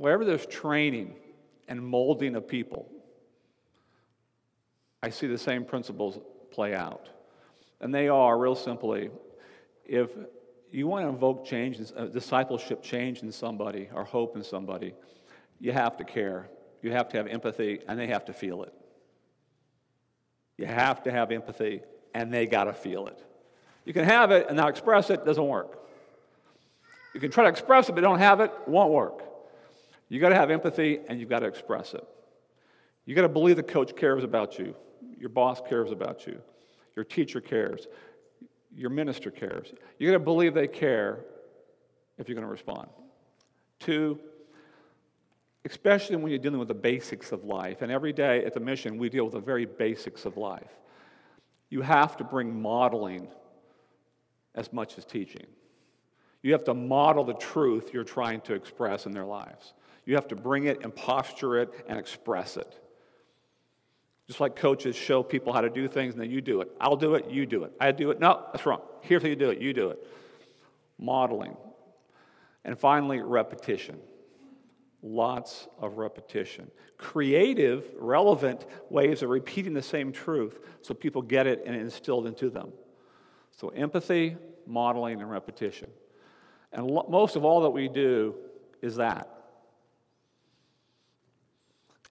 wherever 0.00 0.24
there's 0.24 0.46
training 0.46 1.14
and 1.68 1.84
molding 1.84 2.34
of 2.36 2.46
people, 2.46 2.90
I 5.02 5.10
see 5.10 5.26
the 5.26 5.38
same 5.38 5.64
principles 5.64 6.18
play 6.50 6.74
out. 6.74 7.08
And 7.80 7.94
they 7.94 8.08
are, 8.08 8.36
real 8.38 8.54
simply, 8.54 9.10
if 9.84 10.10
you 10.70 10.86
want 10.86 11.04
to 11.04 11.08
invoke 11.08 11.46
change, 11.46 11.80
uh, 11.96 12.06
discipleship 12.06 12.82
change 12.82 13.22
in 13.22 13.30
somebody 13.30 13.88
or 13.94 14.04
hope 14.04 14.36
in 14.36 14.42
somebody, 14.42 14.94
you 15.60 15.72
have 15.72 15.96
to 15.98 16.04
care. 16.04 16.48
You 16.82 16.92
have 16.92 17.08
to 17.10 17.16
have 17.16 17.26
empathy, 17.26 17.80
and 17.88 17.98
they 17.98 18.06
have 18.08 18.24
to 18.26 18.32
feel 18.32 18.62
it. 18.62 18.72
You 20.56 20.66
have 20.66 21.02
to 21.04 21.12
have 21.12 21.30
empathy, 21.30 21.82
and 22.14 22.32
they 22.32 22.46
got 22.46 22.64
to 22.64 22.72
feel 22.72 23.06
it. 23.06 23.24
You 23.84 23.92
can 23.92 24.04
have 24.04 24.30
it 24.30 24.46
and 24.48 24.56
not 24.56 24.68
express 24.68 25.10
it, 25.10 25.24
doesn't 25.24 25.46
work. 25.46 25.78
You 27.14 27.20
can 27.20 27.30
try 27.30 27.44
to 27.44 27.50
express 27.50 27.88
it, 27.88 27.94
but 27.94 28.02
don't 28.02 28.18
have 28.18 28.40
it, 28.40 28.52
won't 28.66 28.90
work. 28.90 29.22
You 30.08 30.20
got 30.20 30.30
to 30.30 30.34
have 30.34 30.50
empathy, 30.50 31.00
and 31.08 31.20
you've 31.20 31.28
got 31.28 31.40
to 31.40 31.46
express 31.46 31.94
it. 31.94 32.06
You 33.04 33.14
got 33.14 33.22
to 33.22 33.28
believe 33.28 33.56
the 33.56 33.62
coach 33.62 33.96
cares 33.96 34.24
about 34.24 34.58
you, 34.58 34.74
your 35.18 35.28
boss 35.28 35.60
cares 35.66 35.90
about 35.90 36.26
you, 36.26 36.40
your 36.94 37.04
teacher 37.04 37.40
cares, 37.40 37.86
your 38.74 38.90
minister 38.90 39.30
cares. 39.30 39.72
You 39.98 40.08
got 40.08 40.14
to 40.14 40.24
believe 40.24 40.54
they 40.54 40.68
care 40.68 41.20
if 42.18 42.28
you're 42.28 42.34
going 42.34 42.46
to 42.46 42.50
respond. 42.50 42.88
Two, 43.80 44.18
especially 45.64 46.16
when 46.16 46.30
you're 46.30 46.38
dealing 46.38 46.58
with 46.58 46.68
the 46.68 46.74
basics 46.74 47.32
of 47.32 47.44
life, 47.44 47.82
and 47.82 47.92
every 47.92 48.12
day 48.12 48.44
at 48.44 48.54
the 48.54 48.60
mission 48.60 48.98
we 48.98 49.08
deal 49.08 49.24
with 49.24 49.34
the 49.34 49.40
very 49.40 49.66
basics 49.66 50.24
of 50.24 50.36
life. 50.36 50.70
You 51.70 51.82
have 51.82 52.16
to 52.16 52.24
bring 52.24 52.60
modeling 52.60 53.28
as 54.54 54.72
much 54.72 54.96
as 54.96 55.04
teaching. 55.04 55.46
You 56.42 56.52
have 56.52 56.64
to 56.64 56.74
model 56.74 57.24
the 57.24 57.34
truth 57.34 57.90
you're 57.92 58.04
trying 58.04 58.40
to 58.42 58.54
express 58.54 59.06
in 59.06 59.12
their 59.12 59.26
lives. 59.26 59.74
You 60.08 60.14
have 60.14 60.28
to 60.28 60.36
bring 60.36 60.64
it 60.64 60.84
and 60.84 60.96
posture 60.96 61.58
it 61.58 61.68
and 61.86 61.98
express 61.98 62.56
it. 62.56 62.80
Just 64.26 64.40
like 64.40 64.56
coaches 64.56 64.96
show 64.96 65.22
people 65.22 65.52
how 65.52 65.60
to 65.60 65.68
do 65.68 65.86
things 65.86 66.14
and 66.14 66.22
then 66.22 66.30
you 66.30 66.40
do 66.40 66.62
it. 66.62 66.70
I'll 66.80 66.96
do 66.96 67.14
it, 67.14 67.30
you 67.30 67.44
do 67.44 67.64
it. 67.64 67.72
I 67.78 67.92
do 67.92 68.10
it. 68.10 68.18
No, 68.18 68.46
that's 68.50 68.64
wrong. 68.64 68.80
Here's 69.02 69.20
how 69.20 69.28
you 69.28 69.36
do 69.36 69.50
it, 69.50 69.60
you 69.60 69.74
do 69.74 69.90
it. 69.90 69.98
Modeling. 70.98 71.58
And 72.64 72.78
finally, 72.78 73.20
repetition. 73.20 73.98
Lots 75.02 75.68
of 75.78 75.98
repetition. 75.98 76.70
Creative, 76.96 77.84
relevant 77.98 78.64
ways 78.88 79.22
of 79.22 79.28
repeating 79.28 79.74
the 79.74 79.82
same 79.82 80.10
truth 80.10 80.58
so 80.80 80.94
people 80.94 81.20
get 81.20 81.46
it 81.46 81.64
and 81.66 81.76
instilled 81.76 82.26
into 82.26 82.48
them. 82.48 82.72
So, 83.58 83.68
empathy, 83.68 84.38
modeling, 84.66 85.20
and 85.20 85.30
repetition. 85.30 85.90
And 86.72 86.90
lo- 86.90 87.06
most 87.10 87.36
of 87.36 87.44
all 87.44 87.60
that 87.60 87.70
we 87.70 87.88
do 87.88 88.36
is 88.80 88.96
that. 88.96 89.34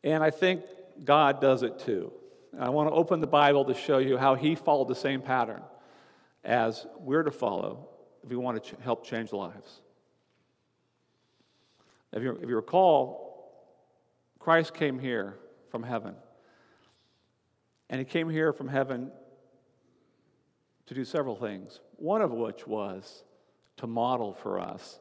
And 0.03 0.24
I 0.24 0.30
think 0.30 0.63
God 1.03 1.41
does 1.41 1.63
it 1.63 1.80
too. 1.80 2.12
I 2.59 2.69
want 2.69 2.90
to 2.90 2.94
open 2.94 3.22
the 3.22 3.28
Bible 3.28 3.66
to 3.66 3.74
show 3.74 3.97
you 3.97 4.18
how 4.18 4.35
He 4.35 4.56
followed 4.56 4.88
the 4.88 4.96
same 4.96 5.22
pattern 5.22 5.62
as 6.44 6.85
we're 7.00 7.24
to 7.24 7.31
follow 7.31 7.90
if 8.24 8.30
we 8.30 8.36
want 8.36 8.63
to 8.63 8.72
ch- 8.72 8.80
help 8.81 9.06
change 9.06 9.34
lives. 9.34 9.81
If 12.13 12.24
you, 12.24 12.40
if 12.41 12.50
you 12.50 12.56
recall, 12.56 13.52
Christ 14.40 14.74
came 14.74 14.97
here 14.97 15.38
from 15.69 15.84
heaven. 15.84 16.16
And 17.90 18.00
He 18.00 18.06
came 18.06 18.30
here 18.30 18.53
from 18.53 18.68
heaven 18.68 19.12
to 20.88 20.94
do 20.94 21.03
several 21.03 21.36
things, 21.36 21.80
one 21.97 22.22
of 22.22 22.31
which 22.31 22.66
was 22.66 23.24
to 23.78 23.88
model 23.88 24.34
for 24.34 24.59
us 24.59 25.00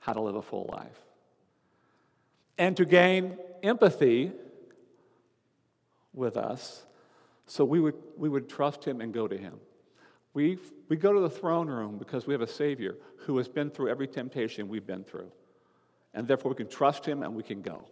how 0.00 0.12
to 0.12 0.20
live 0.20 0.34
a 0.34 0.42
full 0.42 0.68
life 0.72 1.00
and 2.58 2.76
to 2.76 2.84
gain 2.84 3.38
empathy 3.62 4.32
with 6.12 6.36
us 6.36 6.84
so 7.46 7.64
we 7.64 7.80
would, 7.80 7.94
we 8.16 8.28
would 8.28 8.48
trust 8.48 8.84
him 8.84 9.00
and 9.00 9.12
go 9.12 9.26
to 9.26 9.36
him. 9.36 9.54
We, 10.34 10.58
we 10.88 10.96
go 10.96 11.12
to 11.12 11.20
the 11.20 11.30
throne 11.30 11.66
room 11.68 11.96
because 11.98 12.26
we 12.26 12.34
have 12.34 12.42
a 12.42 12.46
Savior 12.46 12.96
who 13.24 13.38
has 13.38 13.48
been 13.48 13.70
through 13.70 13.88
every 13.88 14.06
temptation 14.06 14.68
we've 14.68 14.86
been 14.86 15.02
through. 15.02 15.32
And 16.14 16.28
therefore, 16.28 16.50
we 16.50 16.56
can 16.56 16.68
trust 16.68 17.06
him 17.06 17.22
and 17.22 17.34
we 17.34 17.42
can 17.42 17.62
go. 17.62 17.88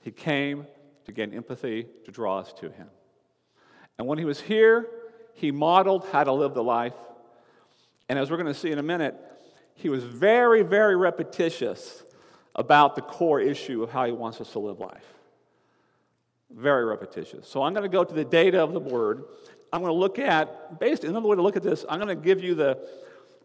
He 0.00 0.10
came 0.10 0.66
to 1.06 1.12
gain 1.12 1.32
empathy, 1.32 1.86
to 2.04 2.10
draw 2.10 2.38
us 2.38 2.52
to 2.54 2.70
him. 2.70 2.88
And 3.98 4.08
when 4.08 4.18
he 4.18 4.24
was 4.24 4.40
here, 4.40 4.88
he 5.34 5.50
modeled 5.50 6.06
how 6.10 6.24
to 6.24 6.32
live 6.32 6.54
the 6.54 6.62
life. 6.62 6.94
And 8.08 8.18
as 8.18 8.30
we're 8.30 8.36
going 8.36 8.52
to 8.52 8.58
see 8.58 8.70
in 8.70 8.78
a 8.78 8.82
minute, 8.82 9.14
he 9.74 9.88
was 9.88 10.04
very, 10.04 10.62
very 10.62 10.96
repetitious 10.96 12.03
about 12.54 12.94
the 12.94 13.02
core 13.02 13.40
issue 13.40 13.82
of 13.82 13.90
how 13.90 14.04
he 14.06 14.12
wants 14.12 14.40
us 14.40 14.52
to 14.52 14.58
live 14.58 14.78
life. 14.78 15.04
Very 16.50 16.84
repetitious. 16.84 17.48
So 17.48 17.62
I'm 17.62 17.72
going 17.72 17.82
to 17.82 17.88
go 17.88 18.04
to 18.04 18.14
the 18.14 18.24
data 18.24 18.62
of 18.62 18.72
the 18.72 18.80
word. 18.80 19.24
I'm 19.72 19.80
going 19.80 19.92
to 19.92 19.98
look 19.98 20.18
at, 20.18 20.78
based, 20.78 21.04
another 21.04 21.26
way 21.26 21.36
to 21.36 21.42
look 21.42 21.56
at 21.56 21.62
this, 21.62 21.84
I'm 21.88 21.98
going 21.98 22.16
to 22.16 22.22
give 22.22 22.42
you 22.42 22.54
the, 22.54 22.86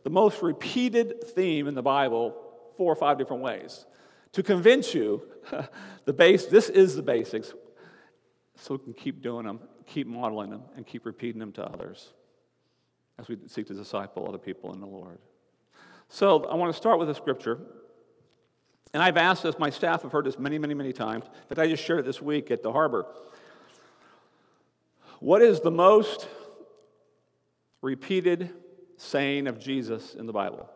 the 0.03 0.09
most 0.09 0.41
repeated 0.41 1.23
theme 1.29 1.67
in 1.67 1.73
the 1.73 1.81
Bible 1.81 2.35
four 2.77 2.91
or 2.91 2.95
five 2.95 3.17
different 3.17 3.41
ways 3.41 3.85
to 4.33 4.43
convince 4.43 4.93
you 4.93 5.21
the 6.05 6.13
base, 6.13 6.45
this 6.45 6.69
is 6.69 6.95
the 6.95 7.01
basics, 7.01 7.53
so 8.55 8.75
we 8.75 8.79
can 8.79 8.93
keep 8.93 9.21
doing 9.21 9.45
them, 9.45 9.59
keep 9.85 10.05
modeling 10.05 10.49
them, 10.49 10.63
and 10.75 10.85
keep 10.85 11.05
repeating 11.05 11.39
them 11.39 11.51
to 11.53 11.63
others 11.65 12.13
as 13.17 13.27
we 13.27 13.37
seek 13.47 13.67
to 13.67 13.73
disciple 13.73 14.27
other 14.27 14.37
people 14.37 14.73
in 14.73 14.79
the 14.79 14.87
Lord. 14.87 15.17
So 16.09 16.45
I 16.45 16.55
want 16.55 16.71
to 16.71 16.77
start 16.77 16.99
with 16.99 17.09
a 17.09 17.15
scripture 17.15 17.59
and 18.93 19.03
I've 19.03 19.17
asked 19.17 19.43
this, 19.43 19.59
my 19.59 19.69
staff 19.69 20.01
have 20.01 20.11
heard 20.11 20.25
this 20.25 20.39
many, 20.39 20.57
many, 20.57 20.73
many 20.73 20.93
times, 20.93 21.25
but 21.47 21.59
I 21.59 21.67
just 21.67 21.83
shared 21.83 21.99
it 21.99 22.05
this 22.05 22.21
week 22.21 22.49
at 22.51 22.63
the 22.63 22.71
harbor. 22.71 23.05
What 25.19 25.41
is 25.41 25.59
the 25.59 25.71
most 25.71 26.27
repeated 27.81 28.49
saying 28.97 29.47
of 29.47 29.59
Jesus 29.59 30.15
in 30.15 30.25
the 30.25 30.33
Bible? 30.33 30.69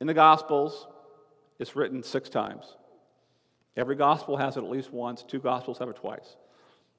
In 0.00 0.06
the 0.06 0.14
Gospels, 0.14 0.86
it's 1.58 1.76
written 1.76 2.02
six 2.02 2.28
times. 2.28 2.76
Every 3.76 3.96
gospel 3.96 4.36
has 4.36 4.56
it 4.56 4.64
at 4.64 4.70
least 4.70 4.92
once, 4.92 5.22
two 5.22 5.38
gospels 5.38 5.78
have 5.78 5.88
it 5.88 5.96
twice. 5.96 6.36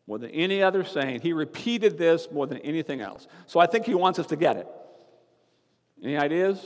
More 0.08 0.18
than 0.18 0.32
any 0.32 0.62
other 0.62 0.84
saying, 0.84 1.22
he 1.22 1.34
repeated 1.34 1.98
this 1.98 2.30
more 2.32 2.48
than 2.48 2.58
anything 2.60 3.02
else. 3.02 3.28
So 3.46 3.60
I 3.60 3.68
think 3.68 3.86
he 3.86 3.94
wants 3.94 4.20
us 4.20 4.28
to 4.28 4.36
get 4.36 4.58
it. 4.58 4.68
Any 6.04 6.18
ideas? 6.18 6.66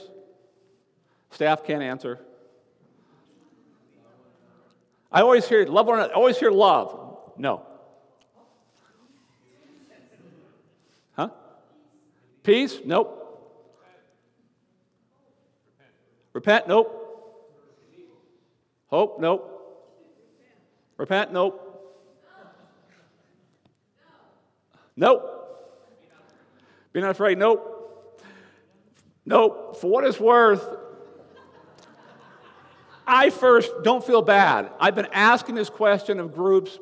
Staff 1.31 1.63
can't 1.63 1.83
answer. 1.83 2.19
I 5.11 5.21
always 5.21 5.47
hear 5.47 5.65
love 5.65 5.87
one 5.87 5.99
another. 5.99 6.13
I 6.13 6.15
always 6.15 6.37
hear 6.37 6.51
love. 6.51 7.17
No. 7.37 7.65
Huh? 11.15 11.29
Peace? 12.43 12.77
Nope. 12.85 13.13
Repent? 16.33 16.67
Nope. 16.67 16.93
Hope? 18.87 19.19
Nope. 19.19 19.53
Repent? 20.97 21.31
Nope. 21.31 21.63
Nope. 24.95 25.33
Be 26.91 27.01
not 27.01 27.11
afraid? 27.11 27.37
Nope. 27.37 28.23
Nope. 29.25 29.77
For 29.79 29.89
what 29.89 30.03
it's 30.03 30.19
worth, 30.19 30.63
I 33.07 33.29
first 33.29 33.71
don't 33.83 34.05
feel 34.05 34.21
bad. 34.21 34.69
I've 34.79 34.95
been 34.95 35.07
asking 35.13 35.55
this 35.55 35.69
question 35.69 36.19
of 36.19 36.33
groups, 36.33 36.77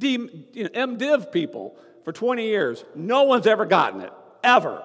you 0.00 0.18
know, 0.54 0.68
MDiv 0.70 1.30
people, 1.30 1.76
for 2.04 2.12
20 2.12 2.44
years. 2.44 2.84
No 2.94 3.24
one's 3.24 3.46
ever 3.46 3.66
gotten 3.66 4.00
it, 4.00 4.12
ever. 4.42 4.82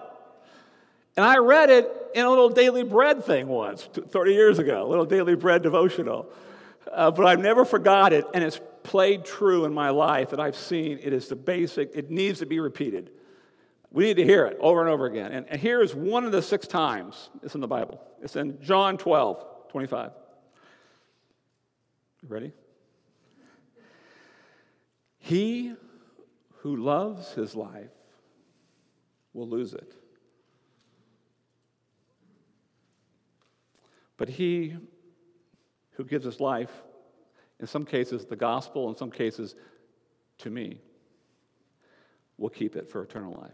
And 1.16 1.26
I 1.26 1.38
read 1.38 1.70
it 1.70 1.90
in 2.16 2.26
a 2.26 2.30
little 2.30 2.50
daily 2.50 2.84
bread 2.84 3.24
thing 3.24 3.48
once, 3.48 3.84
30 3.84 4.34
years 4.34 4.60
ago, 4.60 4.86
a 4.86 4.90
little 4.90 5.06
daily 5.06 5.36
bread 5.36 5.62
devotional. 5.62 6.28
Uh, 6.92 7.12
but 7.12 7.26
I've 7.26 7.40
never 7.40 7.64
forgot 7.64 8.12
it, 8.12 8.26
and 8.34 8.44
it's 8.44 8.60
played 8.84 9.24
true 9.24 9.66
in 9.66 9.74
my 9.74 9.90
life, 9.90 10.34
and 10.34 10.42
I've 10.42 10.56
seen 10.56 11.00
it 11.02 11.14
is 11.14 11.28
the 11.28 11.36
basic, 11.36 11.92
it 11.94 12.10
needs 12.10 12.40
to 12.40 12.46
be 12.46 12.60
repeated. 12.60 13.12
We 13.92 14.06
need 14.06 14.18
to 14.18 14.24
hear 14.24 14.46
it 14.46 14.58
over 14.60 14.82
and 14.82 14.90
over 14.90 15.06
again. 15.06 15.32
And, 15.32 15.46
and 15.48 15.62
here 15.62 15.82
is 15.82 15.94
one 15.94 16.26
of 16.26 16.32
the 16.32 16.42
six 16.42 16.66
times 16.66 17.30
it's 17.44 17.56
in 17.56 17.62
the 17.62 17.68
Bible. 17.68 18.02
It's 18.22 18.36
in 18.36 18.60
John 18.62 18.98
12, 18.98 19.70
25. 19.70 20.12
Ready? 22.28 22.54
He 25.18 25.74
who 26.58 26.76
loves 26.76 27.34
his 27.34 27.56
life 27.56 27.92
will 29.34 29.48
lose 29.48 29.74
it. 29.74 29.94
But 34.18 34.30
he 34.30 34.78
who 35.92 36.04
gives 36.04 36.26
his 36.26 36.40
life, 36.40 36.72
in 37.60 37.68
some 37.68 37.86
cases 37.86 38.26
the 38.26 38.36
gospel, 38.36 38.90
in 38.90 38.96
some 38.96 39.12
cases 39.12 39.56
to 40.40 40.50
me, 40.50 40.80
will 42.38 42.50
keep 42.50 42.76
it 42.76 42.90
for 42.90 43.02
eternal 43.02 43.34
life. 43.40 43.52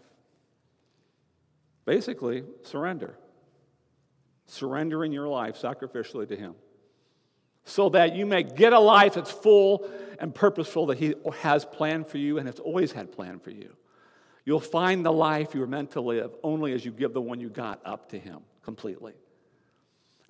Basically, 1.86 2.44
surrender. 2.64 3.18
Surrendering 4.46 5.12
your 5.12 5.28
life 5.28 5.62
sacrificially 5.62 6.28
to 6.28 6.36
him 6.36 6.56
so 7.68 7.90
that 7.90 8.16
you 8.16 8.26
may 8.26 8.44
get 8.44 8.72
a 8.72 8.80
life 8.80 9.16
that's 9.16 9.30
full 9.32 9.88
and 10.20 10.34
purposeful 10.34 10.86
that 10.88 10.98
He 10.98 11.14
has 11.40 11.66
planned 11.66 12.08
for 12.08 12.18
you 12.18 12.38
and 12.38 12.48
has 12.48 12.60
always 12.60 12.94
had 12.94 13.12
planned 13.12 13.44
for 13.44 13.52
you. 13.52 13.76
You'll 14.46 14.62
find 14.62 15.06
the 15.06 15.12
life 15.12 15.54
you 15.54 15.60
were 15.60 15.68
meant 15.68 15.92
to 15.92 16.02
live 16.02 16.34
only 16.44 16.72
as 16.72 16.86
you 16.86 16.92
give 16.92 17.14
the 17.14 17.22
one 17.22 17.42
you 17.42 17.50
got 17.50 17.82
up 17.86 18.10
to 18.12 18.20
Him 18.20 18.40
completely. 18.64 19.14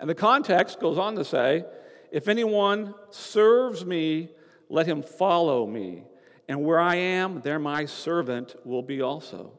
And 0.00 0.10
the 0.10 0.16
context 0.16 0.80
goes 0.80 0.98
on 0.98 1.14
to 1.14 1.24
say, 1.24 1.64
If 2.10 2.26
anyone 2.26 2.92
serves 3.10 3.86
me, 3.86 4.30
let 4.68 4.86
him 4.86 5.02
follow 5.02 5.66
me. 5.66 6.02
And 6.48 6.64
where 6.64 6.80
I 6.80 6.96
am, 6.96 7.40
there 7.42 7.58
my 7.58 7.84
servant 7.84 8.56
will 8.64 8.82
be 8.82 9.00
also. 9.00 9.52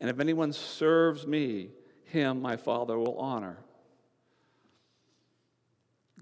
And 0.00 0.10
if 0.10 0.18
anyone 0.18 0.52
serves 0.52 1.26
me, 1.26 1.70
him 2.04 2.42
my 2.42 2.56
Father 2.56 2.98
will 2.98 3.16
honor 3.16 3.58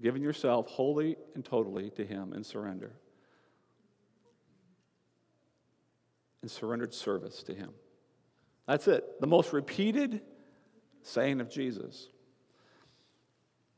giving 0.01 0.21
yourself 0.21 0.67
wholly 0.67 1.17
and 1.35 1.45
totally 1.45 1.89
to 1.91 2.05
Him 2.05 2.33
in 2.33 2.43
surrender. 2.43 2.93
In 6.43 6.49
surrendered 6.49 6.93
service 6.93 7.43
to 7.43 7.53
Him. 7.53 7.71
That's 8.67 8.87
it. 8.87 9.19
The 9.19 9.27
most 9.27 9.53
repeated 9.53 10.21
saying 11.03 11.41
of 11.41 11.49
Jesus. 11.49 12.07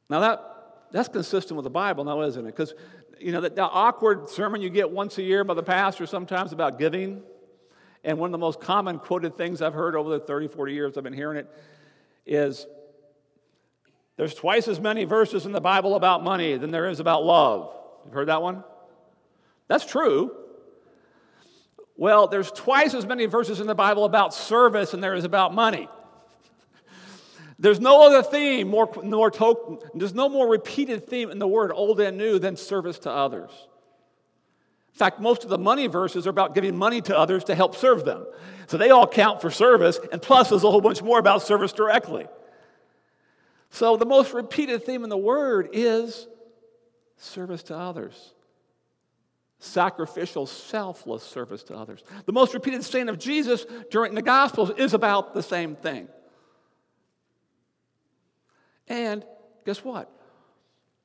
Now 0.09 0.19
that 0.19 0.49
that's 0.91 1.09
consistent 1.09 1.55
with 1.57 1.63
the 1.63 1.71
Bible 1.71 2.03
now, 2.03 2.21
isn't 2.21 2.45
it? 2.45 2.55
Because 2.55 2.73
you 3.19 3.31
know 3.31 3.41
that, 3.41 3.55
that 3.55 3.69
awkward 3.71 4.29
sermon 4.29 4.61
you 4.61 4.69
get 4.69 4.91
once 4.91 5.17
a 5.17 5.23
year 5.23 5.43
by 5.43 5.55
the 5.55 5.63
pastor 5.63 6.05
sometimes 6.05 6.53
about 6.53 6.77
giving. 6.77 7.23
And 8.03 8.19
one 8.19 8.27
of 8.27 8.31
the 8.33 8.37
most 8.37 8.59
common 8.59 8.99
quoted 8.99 9.35
things 9.35 9.61
I've 9.61 9.73
heard 9.73 9.95
over 9.95 10.09
the 10.09 10.19
30, 10.19 10.49
40 10.49 10.73
years 10.73 10.97
I've 10.97 11.03
been 11.03 11.13
hearing 11.13 11.37
it 11.37 11.49
is 12.25 12.67
there's 14.17 14.33
twice 14.33 14.67
as 14.67 14.79
many 14.79 15.05
verses 15.05 15.45
in 15.45 15.51
the 15.51 15.61
Bible 15.61 15.95
about 15.95 16.23
money 16.23 16.57
than 16.57 16.71
there 16.71 16.87
is 16.87 16.99
about 16.99 17.23
love. 17.23 17.73
You've 18.05 18.13
heard 18.13 18.27
that 18.27 18.41
one? 18.41 18.63
That's 19.67 19.85
true. 19.85 20.35
Well, 21.95 22.27
there's 22.27 22.51
twice 22.51 22.93
as 22.93 23.05
many 23.05 23.25
verses 23.25 23.59
in 23.59 23.67
the 23.67 23.75
Bible 23.75 24.05
about 24.05 24.33
service 24.33 24.91
than 24.91 25.01
there 25.01 25.15
is 25.15 25.23
about 25.23 25.53
money. 25.53 25.87
There's 27.59 27.79
no 27.79 28.05
other 28.05 28.23
theme, 28.23 28.67
more, 28.67 28.91
more 29.03 29.31
there's 29.93 30.13
no 30.13 30.27
more 30.27 30.47
repeated 30.47 31.07
theme 31.07 31.31
in 31.31 31.39
the 31.39 31.47
word 31.47 31.71
old 31.73 31.99
and 32.01 32.17
new 32.17 32.39
than 32.39 32.57
service 32.57 32.99
to 32.99 33.11
others. 33.11 33.51
In 34.93 34.97
fact, 34.97 35.19
most 35.19 35.43
of 35.43 35.49
the 35.49 35.57
money 35.57 35.87
verses 35.87 36.27
are 36.27 36.31
about 36.31 36.55
giving 36.55 36.75
money 36.75 37.01
to 37.01 37.17
others 37.17 37.45
to 37.45 37.55
help 37.55 37.75
serve 37.75 38.05
them. 38.05 38.25
So 38.67 38.77
they 38.77 38.89
all 38.89 39.07
count 39.07 39.41
for 39.41 39.49
service, 39.49 39.99
and 40.11 40.21
plus 40.21 40.49
there's 40.49 40.63
a 40.63 40.69
whole 40.69 40.81
bunch 40.81 41.01
more 41.01 41.19
about 41.19 41.41
service 41.41 41.73
directly. 41.73 42.27
So, 43.73 43.97
the 43.97 44.05
most 44.05 44.35
repeated 44.35 44.85
theme 44.85 45.03
in 45.03 45.09
the 45.09 45.17
word 45.17 45.69
is 45.73 46.27
service 47.17 47.63
to 47.63 47.75
others. 47.75 48.35
Sacrificial, 49.57 50.45
selfless 50.45 51.23
service 51.23 51.63
to 51.63 51.75
others. 51.75 52.03
The 52.27 52.33
most 52.33 52.53
repeated 52.53 52.83
saying 52.83 53.09
of 53.09 53.17
Jesus 53.17 53.65
during 53.89 54.13
the 54.13 54.21
Gospels 54.21 54.69
is 54.77 54.93
about 54.93 55.33
the 55.33 55.41
same 55.41 55.75
thing. 55.75 56.07
And 58.87 59.25
guess 59.65 59.83
what? 59.83 60.07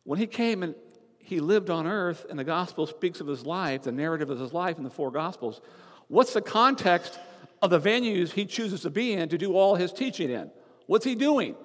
When 0.05 0.19
he 0.19 0.27
came 0.27 0.63
and 0.63 0.75
he 1.17 1.41
lived 1.41 1.71
on 1.71 1.87
earth, 1.87 2.27
and 2.29 2.39
the 2.39 2.45
Gospel 2.45 2.87
speaks 2.87 3.23
of 3.23 3.27
his 3.27 3.47
life, 3.47 3.85
the 3.85 3.93
narrative 3.93 4.29
of 4.29 4.39
his 4.39 4.53
life 4.53 4.77
in 4.77 4.85
the 4.85 4.91
four 4.91 5.11
Gospels, 5.11 5.63
what's 6.09 6.35
the 6.35 6.43
context 6.43 7.19
of 7.63 7.71
the 7.71 7.81
venues 7.81 8.31
he 8.31 8.45
chooses 8.45 8.83
to 8.83 8.91
be 8.91 9.15
in 9.15 9.31
to 9.31 9.39
do 9.39 9.57
all 9.57 9.75
his 9.75 9.91
teaching 9.91 10.29
in? 10.29 10.51
What's 10.87 11.07
he 11.07 11.15
doing? 11.15 11.57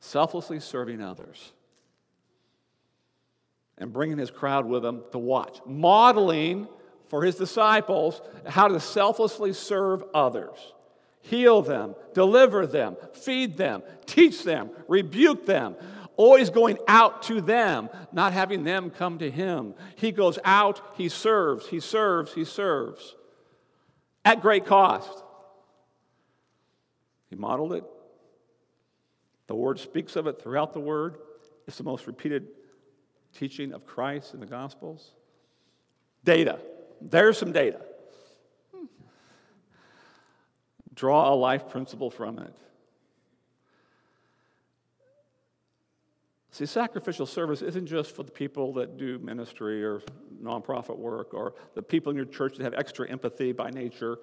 Selflessly 0.00 0.60
serving 0.60 1.00
others 1.00 1.52
and 3.78 3.92
bringing 3.92 4.18
his 4.18 4.30
crowd 4.30 4.66
with 4.66 4.84
him 4.84 5.02
to 5.12 5.18
watch, 5.18 5.60
modeling 5.66 6.68
for 7.08 7.22
his 7.22 7.36
disciples 7.36 8.20
how 8.46 8.68
to 8.68 8.80
selflessly 8.80 9.52
serve 9.52 10.02
others, 10.12 10.74
heal 11.20 11.62
them, 11.62 11.94
deliver 12.14 12.66
them, 12.66 12.96
feed 13.14 13.56
them, 13.56 13.82
teach 14.06 14.42
them, 14.42 14.70
rebuke 14.88 15.46
them. 15.46 15.76
Always 16.16 16.50
going 16.50 16.78
out 16.88 17.22
to 17.24 17.40
them, 17.40 17.88
not 18.10 18.32
having 18.32 18.64
them 18.64 18.90
come 18.90 19.18
to 19.18 19.30
him. 19.30 19.74
He 19.94 20.10
goes 20.10 20.36
out, 20.44 20.82
he 20.96 21.08
serves, 21.08 21.68
he 21.68 21.78
serves, 21.78 22.34
he 22.34 22.44
serves 22.44 23.14
at 24.24 24.42
great 24.42 24.66
cost. 24.66 25.22
He 27.30 27.36
modeled 27.36 27.72
it 27.74 27.84
the 29.48 29.56
Word 29.56 29.80
speaks 29.80 30.14
of 30.14 30.26
it 30.28 30.40
throughout 30.40 30.72
the 30.72 30.80
Word. 30.80 31.16
It's 31.66 31.76
the 31.76 31.84
most 31.84 32.06
repeated 32.06 32.48
teaching 33.34 33.72
of 33.72 33.84
Christ 33.84 34.34
in 34.34 34.40
the 34.40 34.46
Gospels. 34.46 35.10
Data. 36.24 36.60
There's 37.00 37.36
some 37.36 37.52
data. 37.52 37.80
Draw 40.94 41.32
a 41.32 41.34
life 41.34 41.68
principle 41.68 42.10
from 42.10 42.38
it. 42.38 42.54
See, 46.50 46.66
sacrificial 46.66 47.24
service 47.24 47.62
isn't 47.62 47.86
just 47.86 48.16
for 48.16 48.24
the 48.24 48.32
people 48.32 48.72
that 48.74 48.96
do 48.96 49.18
ministry 49.20 49.84
or 49.84 50.02
nonprofit 50.42 50.98
work 50.98 51.32
or 51.32 51.54
the 51.74 51.82
people 51.82 52.10
in 52.10 52.16
your 52.16 52.26
church 52.26 52.56
that 52.56 52.64
have 52.64 52.74
extra 52.74 53.08
empathy 53.08 53.52
by 53.52 53.70
nature. 53.70 54.18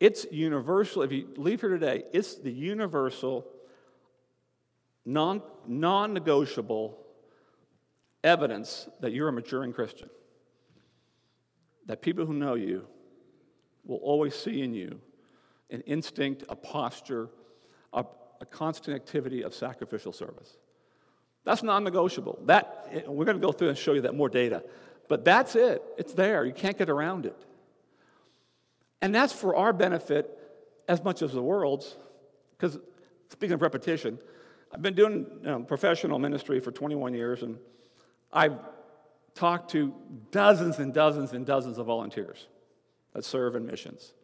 It's 0.00 0.26
universal. 0.32 1.02
If 1.02 1.12
you 1.12 1.28
leave 1.36 1.60
here 1.60 1.68
today, 1.68 2.04
it's 2.14 2.36
the 2.36 2.50
universal 2.50 3.46
non 5.04 5.42
negotiable 5.68 6.98
evidence 8.22 8.88
that 9.00 9.12
you're 9.12 9.28
a 9.28 9.32
maturing 9.32 9.72
Christian. 9.72 10.08
That 11.86 12.00
people 12.00 12.24
who 12.24 12.32
know 12.32 12.54
you 12.54 12.86
will 13.84 13.98
always 13.98 14.34
see 14.34 14.62
in 14.62 14.74
you 14.74 15.00
an 15.70 15.82
instinct, 15.82 16.44
a 16.48 16.56
posture, 16.56 17.28
a, 17.92 18.04
a 18.40 18.46
constant 18.46 18.96
activity 18.96 19.42
of 19.42 19.54
sacrificial 19.54 20.12
service. 20.12 20.56
That's 21.44 21.62
non 21.62 21.84
negotiable. 21.84 22.38
That, 22.46 23.04
we're 23.06 23.26
going 23.26 23.38
to 23.38 23.46
go 23.46 23.52
through 23.52 23.68
and 23.68 23.78
show 23.78 23.92
you 23.92 24.02
that 24.02 24.14
more 24.14 24.28
data. 24.28 24.64
But 25.08 25.24
that's 25.24 25.54
it. 25.54 25.82
It's 25.98 26.14
there. 26.14 26.44
You 26.44 26.54
can't 26.54 26.78
get 26.78 26.88
around 26.88 27.26
it. 27.26 27.36
And 29.02 29.14
that's 29.14 29.34
for 29.34 29.54
our 29.54 29.74
benefit 29.74 30.30
as 30.88 31.04
much 31.04 31.20
as 31.20 31.32
the 31.32 31.42
world's. 31.42 31.94
Because, 32.56 32.78
speaking 33.28 33.52
of 33.52 33.60
repetition, 33.60 34.18
I've 34.74 34.82
been 34.82 34.94
doing 34.94 35.26
you 35.40 35.46
know, 35.46 35.60
professional 35.60 36.18
ministry 36.18 36.58
for 36.58 36.72
21 36.72 37.14
years, 37.14 37.42
and 37.44 37.58
I've 38.32 38.58
talked 39.36 39.70
to 39.70 39.94
dozens 40.32 40.80
and 40.80 40.92
dozens 40.92 41.32
and 41.32 41.46
dozens 41.46 41.78
of 41.78 41.86
volunteers 41.86 42.48
that 43.12 43.24
serve 43.24 43.54
in 43.54 43.64
missions. 43.66 44.14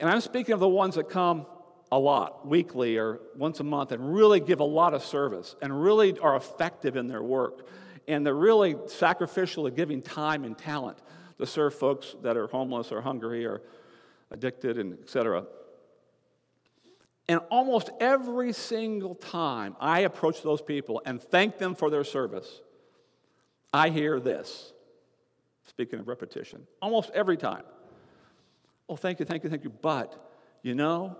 And 0.00 0.10
I'm 0.10 0.20
speaking 0.20 0.54
of 0.54 0.60
the 0.60 0.68
ones 0.68 0.96
that 0.96 1.08
come 1.08 1.46
a 1.92 1.98
lot, 1.98 2.48
weekly 2.48 2.96
or 2.96 3.20
once 3.36 3.60
a 3.60 3.64
month, 3.64 3.92
and 3.92 4.12
really 4.12 4.40
give 4.40 4.58
a 4.58 4.64
lot 4.64 4.92
of 4.92 5.04
service 5.04 5.54
and 5.62 5.80
really 5.80 6.18
are 6.18 6.34
effective 6.34 6.96
in 6.96 7.06
their 7.06 7.22
work. 7.22 7.68
And 8.08 8.26
they're 8.26 8.34
really 8.34 8.74
sacrificial 8.88 9.68
at 9.68 9.76
giving 9.76 10.02
time 10.02 10.42
and 10.42 10.58
talent 10.58 10.98
to 11.38 11.46
serve 11.46 11.74
folks 11.74 12.16
that 12.22 12.36
are 12.36 12.48
homeless 12.48 12.90
or 12.90 13.00
hungry 13.00 13.46
or 13.46 13.62
addicted 14.32 14.78
and 14.78 14.98
et 15.00 15.08
cetera. 15.08 15.44
And 17.28 17.40
almost 17.50 17.90
every 18.00 18.52
single 18.52 19.14
time 19.14 19.76
I 19.80 20.00
approach 20.00 20.42
those 20.42 20.60
people 20.60 21.00
and 21.06 21.22
thank 21.22 21.58
them 21.58 21.74
for 21.74 21.88
their 21.90 22.04
service, 22.04 22.60
I 23.72 23.88
hear 23.88 24.20
this. 24.20 24.72
Speaking 25.66 26.00
of 26.00 26.08
repetition, 26.08 26.66
almost 26.82 27.10
every 27.14 27.38
time. 27.38 27.64
Oh, 28.88 28.96
thank 28.96 29.18
you, 29.18 29.24
thank 29.24 29.44
you, 29.44 29.50
thank 29.50 29.64
you. 29.64 29.70
But, 29.70 30.14
you 30.62 30.74
know, 30.74 31.16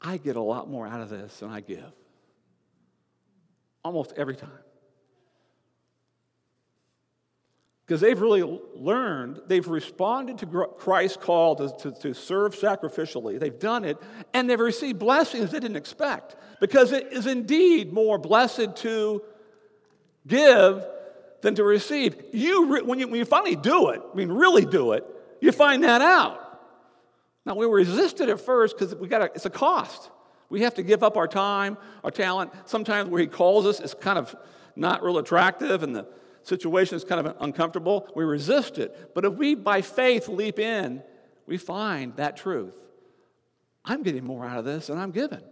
I 0.00 0.18
get 0.18 0.36
a 0.36 0.42
lot 0.42 0.68
more 0.68 0.86
out 0.86 1.00
of 1.00 1.08
this 1.08 1.38
than 1.38 1.50
I 1.50 1.60
give. 1.60 1.92
Almost 3.82 4.12
every 4.16 4.36
time. 4.36 4.50
Because 7.92 8.00
they've 8.00 8.22
really 8.22 8.58
learned, 8.74 9.42
they've 9.48 9.68
responded 9.68 10.38
to 10.38 10.46
Christ's 10.78 11.18
call 11.18 11.56
to, 11.56 11.76
to, 11.80 12.00
to, 12.00 12.14
serve 12.14 12.54
sacrificially. 12.54 13.38
They've 13.38 13.58
done 13.58 13.84
it, 13.84 13.98
and 14.32 14.48
they've 14.48 14.58
received 14.58 14.98
blessings 14.98 15.50
they 15.50 15.60
didn't 15.60 15.76
expect, 15.76 16.34
because 16.58 16.92
it 16.92 17.12
is 17.12 17.26
indeed 17.26 17.92
more 17.92 18.16
blessed 18.16 18.76
to 18.76 19.22
give 20.26 20.82
than 21.42 21.54
to 21.56 21.64
receive. 21.64 22.16
You, 22.32 22.82
when, 22.82 22.98
you, 22.98 23.08
when 23.08 23.18
you 23.18 23.26
finally 23.26 23.56
do 23.56 23.90
it, 23.90 24.00
I 24.10 24.16
mean, 24.16 24.32
really 24.32 24.64
do 24.64 24.92
it, 24.92 25.04
you 25.42 25.52
find 25.52 25.84
that 25.84 26.00
out. 26.00 26.62
Now, 27.44 27.56
we 27.56 27.66
resisted 27.66 28.30
at 28.30 28.40
first 28.40 28.74
because 28.78 28.94
we 28.94 29.06
got 29.06 29.36
it's 29.36 29.44
a 29.44 29.50
cost. 29.50 30.10
We 30.48 30.62
have 30.62 30.76
to 30.76 30.82
give 30.82 31.02
up 31.02 31.18
our 31.18 31.28
time, 31.28 31.76
our 32.02 32.10
talent. 32.10 32.52
Sometimes 32.64 33.10
where 33.10 33.20
He 33.20 33.26
calls 33.26 33.66
us 33.66 33.80
is 33.80 33.92
kind 33.92 34.18
of 34.18 34.34
not 34.76 35.02
real 35.02 35.18
attractive 35.18 35.82
and 35.82 35.94
the 35.94 36.06
situation 36.42 36.96
is 36.96 37.04
kind 37.04 37.26
of 37.26 37.36
uncomfortable. 37.40 38.08
We 38.14 38.24
resist 38.24 38.78
it. 38.78 39.14
But 39.14 39.24
if 39.24 39.34
we, 39.34 39.54
by 39.54 39.82
faith, 39.82 40.28
leap 40.28 40.58
in, 40.58 41.02
we 41.46 41.58
find 41.58 42.16
that 42.16 42.36
truth. 42.36 42.74
I'm 43.84 44.02
getting 44.02 44.24
more 44.24 44.44
out 44.44 44.58
of 44.58 44.64
this 44.64 44.86
than 44.86 44.98
I'm 44.98 45.10
given. 45.10 45.42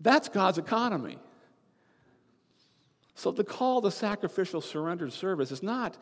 That's 0.00 0.28
God's 0.28 0.58
economy. 0.58 1.18
So 3.14 3.30
the 3.30 3.44
call 3.44 3.82
to 3.82 3.90
sacrificial 3.90 4.60
surrendered 4.60 5.12
service 5.12 5.50
is 5.50 5.62
not 5.62 5.96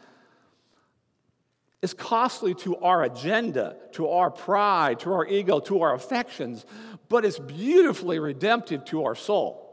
it's 1.82 1.94
costly 1.94 2.54
to 2.56 2.76
our 2.76 3.04
agenda, 3.04 3.76
to 3.92 4.08
our 4.08 4.30
pride, 4.30 5.00
to 5.00 5.12
our 5.12 5.26
ego, 5.26 5.60
to 5.60 5.80
our 5.80 5.94
affections, 5.94 6.66
but 7.08 7.24
it's 7.24 7.38
beautifully 7.38 8.18
redemptive 8.18 8.84
to 8.86 9.04
our 9.04 9.14
soul. 9.14 9.66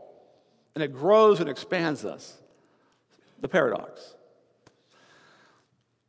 And 0.73 0.83
it 0.83 0.93
grows 0.93 1.41
and 1.41 1.49
expands 1.49 2.05
us. 2.05 2.37
The 3.39 3.47
paradox. 3.47 4.15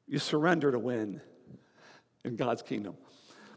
You 0.06 0.18
surrender 0.18 0.72
to 0.72 0.78
win 0.78 1.20
in 2.24 2.36
God's 2.36 2.62
kingdom. 2.62 2.96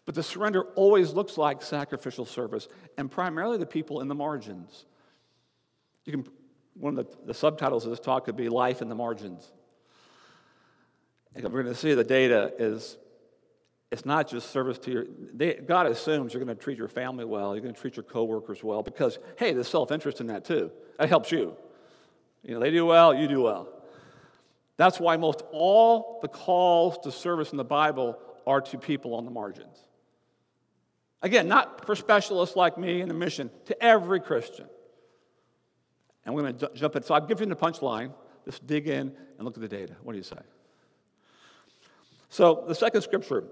But 0.05 0.15
the 0.15 0.23
surrender 0.23 0.63
always 0.75 1.13
looks 1.13 1.37
like 1.37 1.61
sacrificial 1.61 2.25
service, 2.25 2.67
and 2.97 3.09
primarily 3.09 3.57
the 3.57 3.65
people 3.65 4.01
in 4.01 4.07
the 4.07 4.15
margins. 4.15 4.85
You 6.05 6.13
can, 6.13 6.25
one 6.73 6.97
of 6.97 7.05
the, 7.05 7.17
the 7.27 7.33
subtitles 7.33 7.85
of 7.85 7.91
this 7.91 7.99
talk 7.99 8.25
could 8.25 8.35
be 8.35 8.49
Life 8.49 8.81
in 8.81 8.89
the 8.89 8.95
Margins. 8.95 9.51
And 11.35 11.43
we're 11.45 11.63
going 11.63 11.73
to 11.73 11.79
see 11.79 11.93
the 11.93 12.03
data 12.03 12.51
is 12.57 12.97
it's 13.91 14.05
not 14.05 14.27
just 14.27 14.51
service 14.51 14.77
to 14.79 14.91
your 14.91 15.05
they, 15.33 15.53
god 15.53 15.85
assumes 15.85 16.33
you're 16.33 16.43
going 16.43 16.55
to 16.55 16.61
treat 16.61 16.77
your 16.77 16.87
family 16.87 17.25
well 17.25 17.53
you're 17.53 17.61
going 17.61 17.73
to 17.73 17.79
treat 17.79 17.97
your 17.97 18.03
coworkers 18.03 18.63
well 18.63 18.81
because 18.81 19.19
hey 19.37 19.51
there's 19.53 19.67
self-interest 19.67 20.21
in 20.21 20.27
that 20.27 20.45
too 20.45 20.71
that 20.97 21.09
helps 21.09 21.31
you 21.31 21.55
you 22.43 22.53
know 22.53 22.59
they 22.59 22.71
do 22.71 22.85
well 22.85 23.13
you 23.13 23.27
do 23.27 23.41
well. 23.41 23.67
That's 24.77 24.99
why 24.99 25.17
most 25.17 25.43
all 25.51 26.19
the 26.21 26.27
calls 26.27 26.97
to 26.99 27.11
service 27.11 27.51
in 27.51 27.57
the 27.57 27.63
bible 27.63 28.17
are 28.47 28.61
to 28.61 28.77
people 28.77 29.15
on 29.15 29.25
the 29.25 29.31
margins. 29.31 29.77
Again 31.21 31.47
not 31.47 31.85
for 31.85 31.95
specialists 31.95 32.55
like 32.55 32.77
me 32.77 33.01
in 33.01 33.07
the 33.07 33.13
mission 33.13 33.49
to 33.65 33.83
every 33.83 34.19
christian. 34.19 34.67
And 36.25 36.35
we're 36.35 36.43
going 36.43 36.57
to 36.57 36.71
jump 36.75 36.95
in. 36.95 37.03
So 37.03 37.13
i've 37.13 37.27
given 37.27 37.49
you 37.49 37.55
the 37.55 37.61
punchline. 37.61 38.13
Let's 38.45 38.59
dig 38.59 38.87
in 38.87 39.15
and 39.37 39.45
look 39.45 39.55
at 39.55 39.61
the 39.61 39.67
data. 39.67 39.95
What 40.01 40.13
do 40.13 40.17
you 40.17 40.23
say? 40.23 40.37
So 42.29 42.63
the 42.67 42.73
second 42.73 43.01
scripture, 43.01 43.43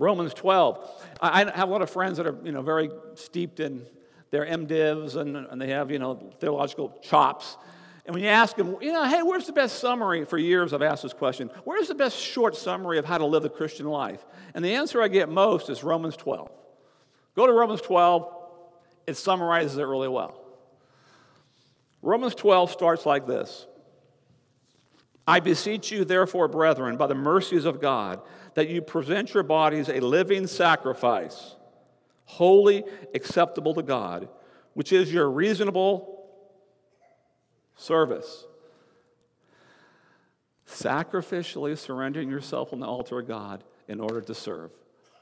Romans 0.00 0.32
12. 0.32 1.04
I, 1.20 1.44
have 1.44 1.68
a 1.68 1.72
lot 1.72 1.82
of 1.82 1.90
friends 1.90 2.16
that 2.16 2.26
are 2.26 2.38
you 2.42 2.52
know, 2.52 2.62
very 2.62 2.90
steeped 3.14 3.60
in 3.60 3.84
their 4.30 4.46
MDivs 4.46 5.16
and, 5.16 5.36
and 5.36 5.60
they 5.60 5.68
have 5.68 5.90
you 5.90 5.98
know, 5.98 6.32
theological 6.38 6.96
chops. 7.02 7.56
And 8.06 8.14
when 8.14 8.22
you 8.22 8.30
ask 8.30 8.56
them, 8.56 8.76
you 8.80 8.92
know, 8.92 9.04
hey, 9.04 9.22
where's 9.22 9.46
the 9.46 9.52
best 9.52 9.78
summary? 9.78 10.24
For 10.24 10.38
years 10.38 10.72
I've 10.72 10.82
asked 10.82 11.02
this 11.02 11.12
question 11.12 11.50
where's 11.64 11.88
the 11.88 11.94
best 11.94 12.18
short 12.18 12.56
summary 12.56 12.98
of 12.98 13.04
how 13.04 13.18
to 13.18 13.26
live 13.26 13.42
the 13.42 13.50
Christian 13.50 13.86
life? 13.86 14.24
And 14.54 14.64
the 14.64 14.74
answer 14.74 15.02
I 15.02 15.08
get 15.08 15.28
most 15.28 15.68
is 15.68 15.84
Romans 15.84 16.16
12. 16.16 16.50
Go 17.36 17.46
to 17.46 17.52
Romans 17.52 17.80
12, 17.80 18.26
it 19.06 19.16
summarizes 19.16 19.78
it 19.78 19.82
really 19.82 20.08
well. 20.08 20.36
Romans 22.02 22.34
12 22.34 22.70
starts 22.70 23.06
like 23.06 23.26
this 23.26 23.66
I 25.26 25.40
beseech 25.40 25.92
you, 25.92 26.04
therefore, 26.04 26.48
brethren, 26.48 26.96
by 26.96 27.06
the 27.06 27.14
mercies 27.14 27.64
of 27.64 27.80
God, 27.80 28.20
that 28.54 28.68
you 28.68 28.82
present 28.82 29.32
your 29.32 29.42
bodies 29.42 29.88
a 29.88 30.00
living 30.00 30.46
sacrifice, 30.46 31.54
holy, 32.30 32.84
acceptable 33.14 33.74
to 33.74 33.82
God, 33.82 34.28
which 34.74 34.92
is 34.92 35.12
your 35.12 35.28
reasonable 35.30 36.28
service. 37.76 38.44
Sacrificially 40.66 41.76
surrendering 41.76 42.30
yourself 42.30 42.72
on 42.72 42.78
the 42.78 42.86
altar 42.86 43.18
of 43.18 43.26
God 43.26 43.64
in 43.88 44.00
order 44.00 44.20
to 44.20 44.34
serve. 44.34 44.70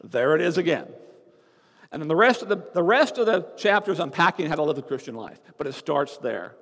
There 0.04 0.34
it 0.34 0.42
is 0.42 0.58
again. 0.58 0.86
And 1.90 2.02
then 2.02 2.08
the 2.08 2.16
rest 2.16 2.42
of 2.42 2.48
the, 2.48 2.62
the 2.74 2.82
rest 2.82 3.16
of 3.16 3.26
the 3.26 3.46
chapter 3.56 3.90
is 3.90 3.98
unpacking 3.98 4.46
how 4.46 4.56
to 4.56 4.62
live 4.62 4.76
the 4.76 4.82
Christian 4.82 5.14
life, 5.14 5.40
but 5.56 5.66
it 5.66 5.72
starts 5.72 6.18
there. 6.18 6.54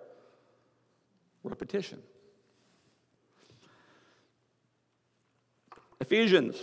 Repetition. 1.42 2.00
Ephesians, 6.00 6.56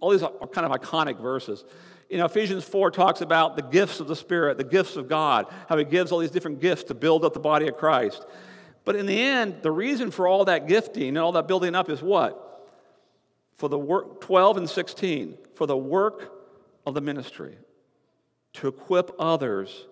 all 0.00 0.10
these 0.10 0.22
are 0.22 0.30
kind 0.52 0.70
of 0.70 0.72
iconic 0.78 1.20
verses. 1.20 1.64
You 2.10 2.18
know, 2.18 2.24
Ephesians 2.24 2.64
4 2.64 2.90
talks 2.90 3.20
about 3.20 3.54
the 3.54 3.62
gifts 3.62 4.00
of 4.00 4.08
the 4.08 4.16
Spirit, 4.16 4.58
the 4.58 4.64
gifts 4.64 4.96
of 4.96 5.08
God, 5.08 5.46
how 5.68 5.78
He 5.78 5.84
gives 5.84 6.10
all 6.10 6.18
these 6.18 6.32
different 6.32 6.60
gifts 6.60 6.84
to 6.84 6.94
build 6.94 7.24
up 7.24 7.34
the 7.34 7.40
body 7.40 7.68
of 7.68 7.76
Christ. 7.76 8.26
But 8.84 8.96
in 8.96 9.06
the 9.06 9.18
end, 9.18 9.62
the 9.62 9.70
reason 9.70 10.10
for 10.10 10.26
all 10.26 10.44
that 10.46 10.66
gifting 10.66 11.08
and 11.08 11.18
all 11.18 11.32
that 11.32 11.46
building 11.46 11.76
up 11.76 11.88
is 11.88 12.02
what? 12.02 12.68
For 13.54 13.68
the 13.68 13.78
work, 13.78 14.20
12 14.22 14.56
and 14.56 14.68
16, 14.68 15.38
for 15.54 15.66
the 15.66 15.76
work 15.76 16.32
of 16.84 16.94
the 16.94 17.00
ministry, 17.00 17.56
to 18.54 18.66
equip 18.66 19.12
others, 19.18 19.86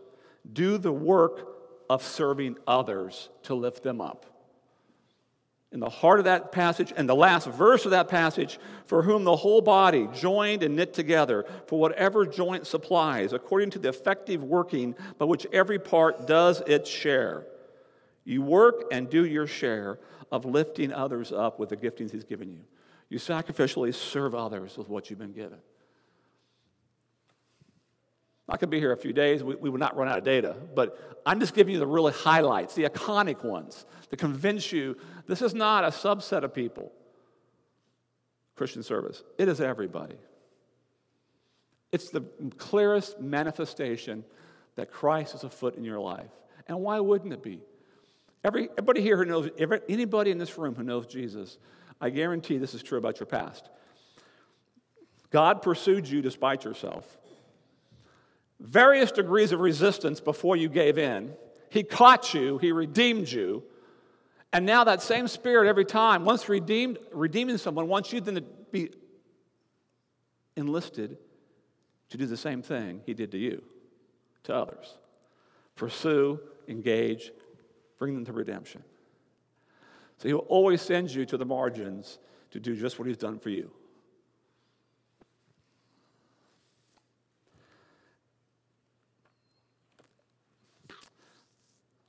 do 0.52 0.76
the 0.76 0.92
work 0.92 1.46
of 1.88 2.02
serving 2.02 2.56
others 2.66 3.28
to 3.44 3.54
lift 3.54 3.84
them 3.84 4.00
up 4.00 4.26
in 5.70 5.80
the 5.80 5.88
heart 5.88 6.18
of 6.18 6.24
that 6.24 6.50
passage 6.50 6.92
and 6.96 7.08
the 7.08 7.14
last 7.14 7.46
verse 7.46 7.84
of 7.84 7.90
that 7.90 8.08
passage 8.08 8.58
for 8.86 9.02
whom 9.02 9.24
the 9.24 9.36
whole 9.36 9.60
body 9.60 10.08
joined 10.14 10.62
and 10.62 10.74
knit 10.74 10.94
together 10.94 11.44
for 11.66 11.78
whatever 11.78 12.24
joint 12.24 12.66
supplies 12.66 13.32
according 13.34 13.70
to 13.70 13.78
the 13.78 13.90
effective 13.90 14.42
working 14.42 14.94
by 15.18 15.26
which 15.26 15.46
every 15.52 15.78
part 15.78 16.26
does 16.26 16.62
its 16.66 16.88
share. 16.88 17.46
You 18.24 18.42
work 18.42 18.84
and 18.90 19.10
do 19.10 19.26
your 19.26 19.46
share 19.46 19.98
of 20.32 20.44
lifting 20.44 20.92
others 20.92 21.32
up 21.32 21.58
with 21.58 21.68
the 21.68 21.76
giftings 21.76 22.12
he's 22.12 22.24
given 22.24 22.50
you. 22.50 22.60
You 23.10 23.18
sacrificially 23.18 23.94
serve 23.94 24.34
others 24.34 24.76
with 24.76 24.88
what 24.88 25.10
you've 25.10 25.18
been 25.18 25.32
given 25.32 25.58
I 28.48 28.56
could 28.56 28.70
be 28.70 28.78
here 28.78 28.92
a 28.92 28.96
few 28.96 29.12
days. 29.12 29.42
We, 29.42 29.56
we, 29.56 29.68
would 29.68 29.80
not 29.80 29.96
run 29.96 30.08
out 30.08 30.16
of 30.16 30.24
data. 30.24 30.56
But 30.74 31.20
I'm 31.26 31.38
just 31.38 31.54
giving 31.54 31.74
you 31.74 31.80
the 31.80 31.86
really 31.86 32.12
highlights, 32.12 32.74
the 32.74 32.84
iconic 32.84 33.44
ones, 33.44 33.84
to 34.10 34.16
convince 34.16 34.72
you 34.72 34.96
this 35.26 35.42
is 35.42 35.54
not 35.54 35.84
a 35.84 35.88
subset 35.88 36.44
of 36.44 36.54
people. 36.54 36.92
Christian 38.56 38.82
service, 38.82 39.22
it 39.36 39.48
is 39.48 39.60
everybody. 39.60 40.16
It's 41.92 42.10
the 42.10 42.22
clearest 42.56 43.20
manifestation 43.20 44.24
that 44.76 44.90
Christ 44.90 45.34
is 45.34 45.44
afoot 45.44 45.76
in 45.76 45.84
your 45.84 46.00
life. 46.00 46.30
And 46.66 46.80
why 46.80 47.00
wouldn't 47.00 47.32
it 47.32 47.42
be? 47.42 47.60
Every, 48.44 48.68
everybody 48.70 49.02
here 49.02 49.16
who 49.16 49.24
knows, 49.24 49.50
every, 49.58 49.80
anybody 49.88 50.30
in 50.30 50.38
this 50.38 50.56
room 50.58 50.74
who 50.74 50.82
knows 50.82 51.06
Jesus, 51.06 51.58
I 52.00 52.10
guarantee 52.10 52.58
this 52.58 52.74
is 52.74 52.82
true 52.82 52.98
about 52.98 53.20
your 53.20 53.26
past. 53.26 53.68
God 55.30 55.62
pursued 55.62 56.08
you 56.08 56.22
despite 56.22 56.64
yourself 56.64 57.18
various 58.60 59.12
degrees 59.12 59.52
of 59.52 59.60
resistance 59.60 60.20
before 60.20 60.56
you 60.56 60.68
gave 60.68 60.98
in. 60.98 61.34
He 61.70 61.82
caught 61.82 62.34
you, 62.34 62.58
He 62.58 62.72
redeemed 62.72 63.30
you. 63.30 63.62
And 64.52 64.64
now 64.64 64.84
that 64.84 65.02
same 65.02 65.28
spirit 65.28 65.68
every 65.68 65.84
time, 65.84 66.24
once 66.24 66.48
redeemed, 66.48 66.98
redeeming 67.12 67.58
someone, 67.58 67.86
wants 67.86 68.12
you 68.12 68.20
then 68.20 68.36
to 68.36 68.44
be 68.72 68.90
enlisted 70.56 71.18
to 72.10 72.16
do 72.16 72.26
the 72.26 72.36
same 72.36 72.62
thing 72.62 73.02
he 73.04 73.14
did 73.14 73.30
to 73.32 73.38
you, 73.38 73.62
to 74.44 74.54
others. 74.54 74.96
Pursue, 75.76 76.40
engage, 76.66 77.30
bring 77.98 78.14
them 78.14 78.24
to 78.24 78.32
redemption. 78.32 78.82
So 80.16 80.28
he 80.28 80.34
will 80.34 80.40
always 80.48 80.82
send 80.82 81.10
you 81.10 81.24
to 81.26 81.36
the 81.36 81.44
margins 81.44 82.18
to 82.50 82.58
do 82.58 82.74
just 82.74 82.98
what 82.98 83.06
he's 83.06 83.18
done 83.18 83.38
for 83.38 83.50
you. 83.50 83.70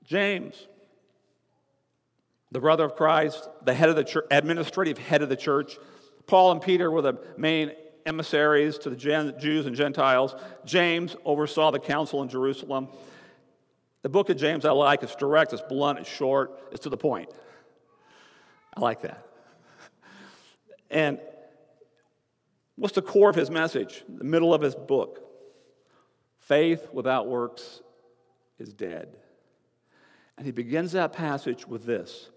James, 0.10 0.68
the 2.51 2.60
brother 2.60 2.84
of 2.84 2.96
Christ, 2.96 3.48
the 3.63 3.75
head 3.75 3.89
of 3.89 3.96
the 3.96 4.04
church, 4.04 4.25
administrative 4.32 4.98
head 4.98 5.22
of 5.22 5.30
the 5.30 5.36
church. 5.36 5.78
Paul 6.25 6.51
and 6.51 6.60
Peter 6.60 6.89
were 6.89 7.04
the 7.04 7.20
main 7.38 7.74
emissaries 8.08 8.80
to 8.80 8.89
the 8.89 8.96
Jews 8.96 9.68
and 9.68 9.75
Gentiles. 9.75 10.34
James 10.66 11.16
oversaw 11.25 11.70
the 11.70 11.80
council 11.80 12.24
in 12.24 12.30
Jerusalem. 12.30 12.88
The 14.01 14.10
book 14.10 14.32
of 14.32 14.38
James 14.38 14.66
I 14.66 14.72
like. 14.72 15.04
It's 15.04 15.16
direct, 15.16 15.54
it's 15.54 15.62
blunt, 15.62 16.00
it's 16.00 16.10
short, 16.10 16.60
it's 16.72 16.82
to 16.84 16.89
the 16.89 16.98
point. 16.98 17.30
I 18.75 18.80
like 18.80 19.04
that. 19.04 19.24
And 20.89 21.20
what's 22.78 22.96
the 22.96 23.04
core 23.04 23.30
of 23.30 23.36
his 23.36 23.51
message? 23.51 24.04
The 24.08 24.24
middle 24.24 24.56
of 24.56 24.62
his 24.62 24.74
book. 24.74 25.24
Faith 26.39 26.88
without 26.92 27.28
works 27.28 27.82
is 28.58 28.74
dead. 28.74 29.16
And 30.39 30.46
he 30.46 30.53
begins 30.53 30.93
that 30.93 31.12
passage 31.12 31.67
with 31.67 31.86
this 31.86 32.29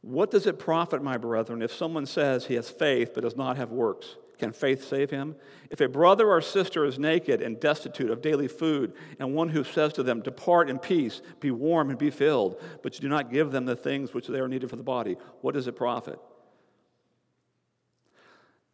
What 0.00 0.32
does 0.32 0.48
it 0.48 0.58
profit, 0.58 1.00
my 1.00 1.16
brethren, 1.16 1.62
if 1.62 1.72
someone 1.72 2.06
says 2.06 2.46
he 2.46 2.54
has 2.54 2.68
faith 2.68 3.12
but 3.14 3.22
does 3.22 3.36
not 3.36 3.56
have 3.56 3.70
works? 3.70 4.16
Can 4.36 4.50
faith 4.50 4.82
save 4.88 5.10
him? 5.10 5.36
If 5.70 5.80
a 5.80 5.88
brother 5.88 6.28
or 6.28 6.40
sister 6.40 6.84
is 6.84 6.98
naked 6.98 7.40
and 7.40 7.60
destitute 7.60 8.10
of 8.10 8.20
daily 8.20 8.48
food, 8.48 8.94
and 9.20 9.32
one 9.32 9.48
who 9.48 9.62
says 9.62 9.92
to 9.92 10.02
them, 10.02 10.22
Depart 10.22 10.68
in 10.68 10.80
peace, 10.80 11.22
be 11.38 11.52
warm 11.52 11.88
and 11.88 11.96
be 11.96 12.10
filled, 12.10 12.60
but 12.82 12.94
you 12.94 13.00
do 13.00 13.08
not 13.08 13.30
give 13.30 13.52
them 13.52 13.64
the 13.64 13.76
things 13.76 14.12
which 14.12 14.26
they 14.26 14.40
are 14.40 14.48
needed 14.48 14.68
for 14.68 14.74
the 14.74 14.82
body, 14.82 15.16
what 15.40 15.54
does 15.54 15.68
it 15.68 15.76
profit? 15.76 16.18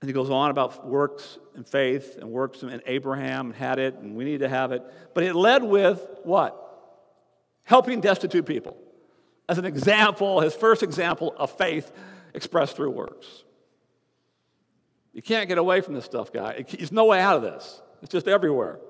And 0.00 0.09
he 0.09 0.14
goes 0.14 0.30
on 0.30 0.50
about 0.50 0.88
works 0.88 1.38
and 1.54 1.68
faith 1.68 2.16
and 2.18 2.30
works, 2.30 2.62
and 2.62 2.80
Abraham 2.87 3.52
had 3.52 3.78
it, 3.78 3.97
and 3.97 4.16
we 4.16 4.25
need 4.25 4.40
to 4.40 4.49
have 4.49 4.73
it. 4.73 4.82
But 5.12 5.25
it 5.25 5.35
led 5.35 5.62
with 5.62 6.02
what? 6.25 6.68
Helping 7.71 8.00
destitute 8.00 8.47
people. 8.47 8.77
As 9.49 9.57
an 9.57 9.65
example, 9.65 10.41
his 10.41 10.57
first 10.57 10.83
example 10.83 11.33
of 11.37 11.53
faith 11.53 11.93
expressed 12.35 12.75
through 12.75 12.91
works. 12.91 13.45
You 15.12 15.23
can't 15.23 15.49
get 15.49 15.57
away 15.57 15.81
from 15.81 15.95
this 15.95 16.05
stuff, 16.05 16.33
guy. 16.33 16.65
There's 16.69 16.91
no 16.91 17.05
way 17.05 17.21
out 17.21 17.37
of 17.37 17.43
this. 17.43 17.81
It's 18.03 18.11
just 18.11 18.27
everywhere. 18.27 18.81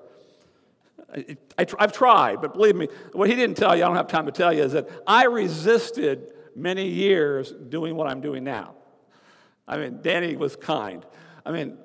I, 1.15 1.67
have 1.77 1.93
tried, 1.93 2.41
but 2.41 2.55
believe 2.55 2.75
me, 2.75 2.87
what 3.13 3.29
he 3.29 3.35
didn't 3.35 3.55
tell 3.55 3.77
you, 3.77 3.83
I 3.83 3.87
don't 3.87 3.97
have 3.97 4.07
time 4.07 4.25
to 4.25 4.31
tell 4.31 4.51
you, 4.51 4.63
is 4.63 4.71
that 4.71 4.89
I 5.05 5.25
resisted 5.25 6.33
many 6.55 6.87
years 6.87 7.51
doing 7.51 7.95
what 7.95 8.07
I'm 8.07 8.19
doing 8.19 8.43
now. 8.43 8.73
I 9.67 9.77
mean, 9.77 9.99
Danny 10.01 10.35
was 10.35 10.55
kind. 10.55 11.05
I 11.45 11.51
mean, 11.51 11.77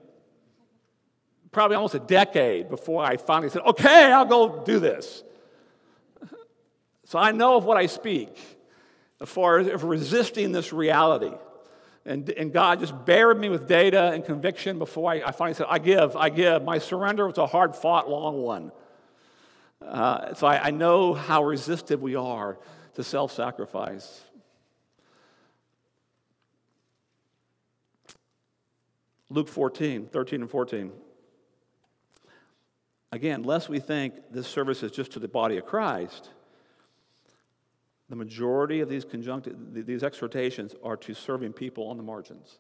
probably 1.53 1.77
almost 1.77 1.95
a 1.95 1.99
decade 1.99 2.71
before 2.71 3.05
I 3.05 3.19
finally 3.19 3.51
said, 3.51 3.61
okay, 3.67 4.11
I'll 4.11 4.25
go 4.25 4.65
do 4.65 4.79
this. 4.79 5.25
So 7.07 7.21
I 7.21 7.31
know 7.31 7.57
of 7.57 7.65
what 7.65 7.77
I 7.77 7.87
speak 7.87 8.37
as 9.21 9.29
far 9.29 9.59
as 9.59 9.83
resisting 9.83 10.51
this 10.51 10.73
reality. 10.73 11.33
And, 12.05 12.29
and 12.31 12.53
God 12.53 12.81
just 12.81 13.05
buried 13.05 13.39
me 13.39 13.49
with 13.49 13.69
data 13.69 14.11
and 14.13 14.25
conviction 14.25 14.79
before 14.79 15.13
I, 15.13 15.23
I 15.23 15.31
finally 15.31 15.55
said, 15.55 15.67
I 15.69 15.79
give, 15.79 16.17
I 16.17 16.31
give. 16.31 16.65
My 16.65 16.79
surrender 16.79 17.27
was 17.27 17.39
a 17.39 17.47
hard 17.47 17.77
fought, 17.77 18.11
long 18.11 18.43
one. 18.43 18.73
Uh, 19.81 20.35
so 20.35 20.49
I, 20.49 20.67
I 20.67 20.71
know 20.73 21.15
how 21.15 21.45
resistive 21.45 22.03
we 22.03 22.17
are 22.17 22.59
to 22.95 23.05
self 23.05 23.33
sacrifice. 23.33 24.23
Luke 29.31 29.49
14, 29.49 30.07
13 30.07 30.41
and 30.43 30.51
14. 30.51 30.93
Again, 33.13 33.45
lest 33.45 33.69
we 33.69 33.79
think 33.79 34.15
this 34.33 34.49
service 34.49 34.83
is 34.83 34.91
just 34.91 35.13
to 35.13 35.21
the 35.21 35.29
body 35.29 35.57
of 35.57 35.67
Christ, 35.67 36.31
the 38.09 38.17
majority 38.17 38.81
of 38.81 38.89
these 38.89 39.05
conjunctive, 39.05 39.57
these 39.73 40.03
exhortations 40.03 40.75
are 40.83 40.97
to 40.97 41.15
serving 41.15 41.53
people 41.53 41.89
on 41.89 41.97
the 41.97 42.03
margins. 42.03 42.59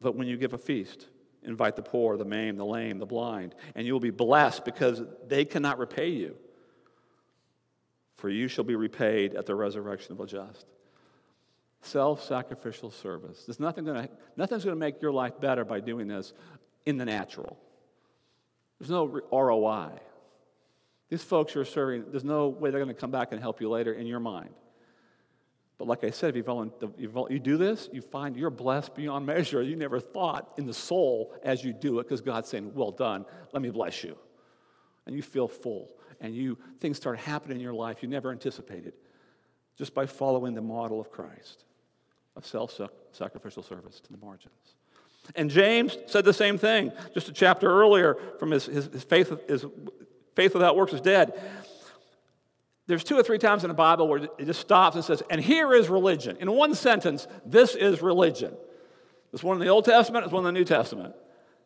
But 0.00 0.16
when 0.16 0.28
you 0.28 0.36
give 0.36 0.52
a 0.52 0.58
feast, 0.58 1.06
invite 1.42 1.76
the 1.76 1.82
poor, 1.82 2.18
the 2.18 2.26
maimed, 2.26 2.58
the 2.58 2.64
lame, 2.64 2.98
the 2.98 3.06
blind, 3.06 3.54
and 3.74 3.86
you 3.86 3.94
will 3.94 4.00
be 4.00 4.10
blessed 4.10 4.64
because 4.64 5.02
they 5.26 5.46
cannot 5.46 5.78
repay 5.78 6.10
you. 6.10 6.36
For 8.16 8.28
you 8.28 8.48
shall 8.48 8.64
be 8.64 8.76
repaid 8.76 9.34
at 9.34 9.46
the 9.46 9.54
resurrection 9.54 10.12
of 10.12 10.18
the 10.18 10.26
just. 10.26 10.66
Self 11.80 12.22
sacrificial 12.22 12.90
service. 12.90 13.44
There's 13.44 13.60
nothing 13.60 13.84
gonna, 13.84 14.08
nothing's 14.36 14.64
going 14.64 14.76
to 14.76 14.80
make 14.80 15.00
your 15.02 15.12
life 15.12 15.40
better 15.40 15.64
by 15.64 15.80
doing 15.80 16.08
this 16.08 16.32
in 16.86 16.98
the 16.98 17.04
natural. 17.04 17.58
There's 18.78 18.90
no 18.90 19.06
ROI. 19.32 19.90
These 21.14 21.22
folks 21.22 21.54
you're 21.54 21.64
serving, 21.64 22.06
there's 22.10 22.24
no 22.24 22.48
way 22.48 22.70
they're 22.70 22.80
going 22.82 22.92
to 22.92 23.00
come 23.00 23.12
back 23.12 23.30
and 23.30 23.40
help 23.40 23.60
you 23.60 23.68
later 23.68 23.92
in 23.92 24.04
your 24.04 24.18
mind. 24.18 24.50
But 25.78 25.86
like 25.86 26.02
I 26.02 26.10
said, 26.10 26.36
if 26.36 26.44
you, 26.98 27.26
you 27.30 27.38
do 27.38 27.56
this, 27.56 27.88
you 27.92 28.02
find 28.02 28.36
you're 28.36 28.50
blessed 28.50 28.96
beyond 28.96 29.24
measure. 29.24 29.62
You 29.62 29.76
never 29.76 30.00
thought 30.00 30.54
in 30.58 30.66
the 30.66 30.74
soul 30.74 31.32
as 31.44 31.62
you 31.62 31.72
do 31.72 32.00
it, 32.00 32.08
because 32.08 32.20
God's 32.20 32.48
saying, 32.48 32.74
Well 32.74 32.90
done, 32.90 33.26
let 33.52 33.62
me 33.62 33.70
bless 33.70 34.02
you. 34.02 34.18
And 35.06 35.14
you 35.14 35.22
feel 35.22 35.46
full, 35.46 35.88
and 36.20 36.34
you 36.34 36.58
things 36.80 36.96
start 36.96 37.20
happening 37.20 37.58
in 37.58 37.62
your 37.62 37.74
life 37.74 38.02
you 38.02 38.08
never 38.08 38.32
anticipated 38.32 38.94
just 39.78 39.94
by 39.94 40.06
following 40.06 40.54
the 40.54 40.62
model 40.62 41.00
of 41.00 41.12
Christ 41.12 41.62
of 42.34 42.44
self 42.44 42.76
sacrificial 43.12 43.62
service 43.62 44.00
to 44.00 44.10
the 44.10 44.18
margins. 44.18 44.74
And 45.36 45.48
James 45.48 45.96
said 46.06 46.24
the 46.24 46.34
same 46.34 46.58
thing 46.58 46.90
just 47.14 47.28
a 47.28 47.32
chapter 47.32 47.68
earlier 47.68 48.16
from 48.40 48.50
his, 48.50 48.66
his, 48.66 48.86
his 48.86 49.04
faith, 49.04 49.32
his 49.48 49.64
Faith 50.34 50.54
without 50.54 50.76
works 50.76 50.92
is 50.92 51.00
dead. 51.00 51.40
There's 52.86 53.04
two 53.04 53.16
or 53.16 53.22
three 53.22 53.38
times 53.38 53.64
in 53.64 53.68
the 53.68 53.74
Bible 53.74 54.08
where 54.08 54.24
it 54.38 54.44
just 54.44 54.60
stops 54.60 54.96
and 54.96 55.04
says, 55.04 55.22
and 55.30 55.40
here 55.40 55.72
is 55.72 55.88
religion. 55.88 56.36
In 56.40 56.50
one 56.52 56.74
sentence, 56.74 57.26
this 57.46 57.74
is 57.74 58.02
religion. 58.02 58.54
This 59.32 59.42
one 59.42 59.56
in 59.56 59.60
the 59.60 59.68
Old 59.68 59.84
Testament, 59.84 60.24
this 60.24 60.32
one 60.32 60.46
in 60.46 60.52
the 60.52 60.58
New 60.58 60.66
Testament. 60.66 61.14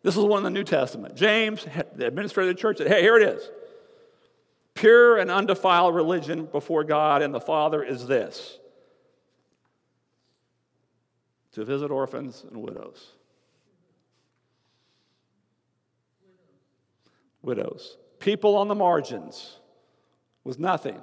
This 0.03 0.17
is 0.17 0.23
one 0.23 0.39
in 0.39 0.45
the 0.45 0.51
New 0.51 0.65
Testament. 0.65 1.17
James, 1.17 1.67
the 1.97 2.07
administrator 2.07 2.51
of 2.51 2.57
the 2.57 2.61
church, 2.61 2.79
said, 2.79 2.87
hey, 2.87 3.03
here 3.03 3.17
it 3.17 3.29
is. 3.29 3.51
Pure 4.75 5.19
and 5.19 5.29
undefiled 5.29 5.95
religion 5.95 6.47
before 6.47 6.85
God 6.85 7.21
and 7.21 7.35
the 7.35 7.41
Father 7.41 7.83
is 7.83 8.07
this 8.07 8.59
to 11.53 11.65
visit 11.65 11.91
orphans 11.91 12.45
and 12.49 12.63
widows. 12.63 13.15
Widows 17.43 17.97
people 18.19 18.57
on 18.57 18.69
the 18.69 18.75
margins 18.75 19.59
with 20.45 20.59
nothing. 20.59 21.01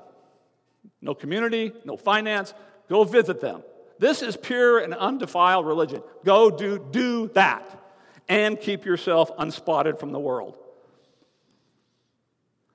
No 1.01 1.13
community, 1.13 1.71
no 1.83 1.97
finance. 1.97 2.53
Go 2.89 3.03
visit 3.03 3.41
them. 3.41 3.63
This 3.99 4.21
is 4.21 4.35
pure 4.35 4.79
and 4.79 4.93
undefiled 4.93 5.65
religion. 5.65 6.01
Go 6.23 6.49
do, 6.49 6.79
do 6.91 7.29
that 7.29 7.81
and 8.27 8.59
keep 8.59 8.85
yourself 8.85 9.31
unspotted 9.37 9.99
from 9.99 10.11
the 10.11 10.19
world. 10.19 10.57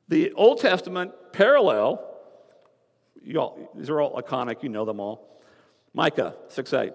The 0.08 0.32
Old 0.32 0.60
Testament 0.60 1.12
parallel, 1.32 2.04
all, 3.36 3.70
these 3.76 3.90
are 3.90 4.00
all 4.00 4.20
iconic, 4.20 4.62
you 4.62 4.68
know 4.68 4.84
them 4.84 5.00
all. 5.00 5.40
Micah 5.92 6.34
6 6.48 6.72
8. 6.72 6.92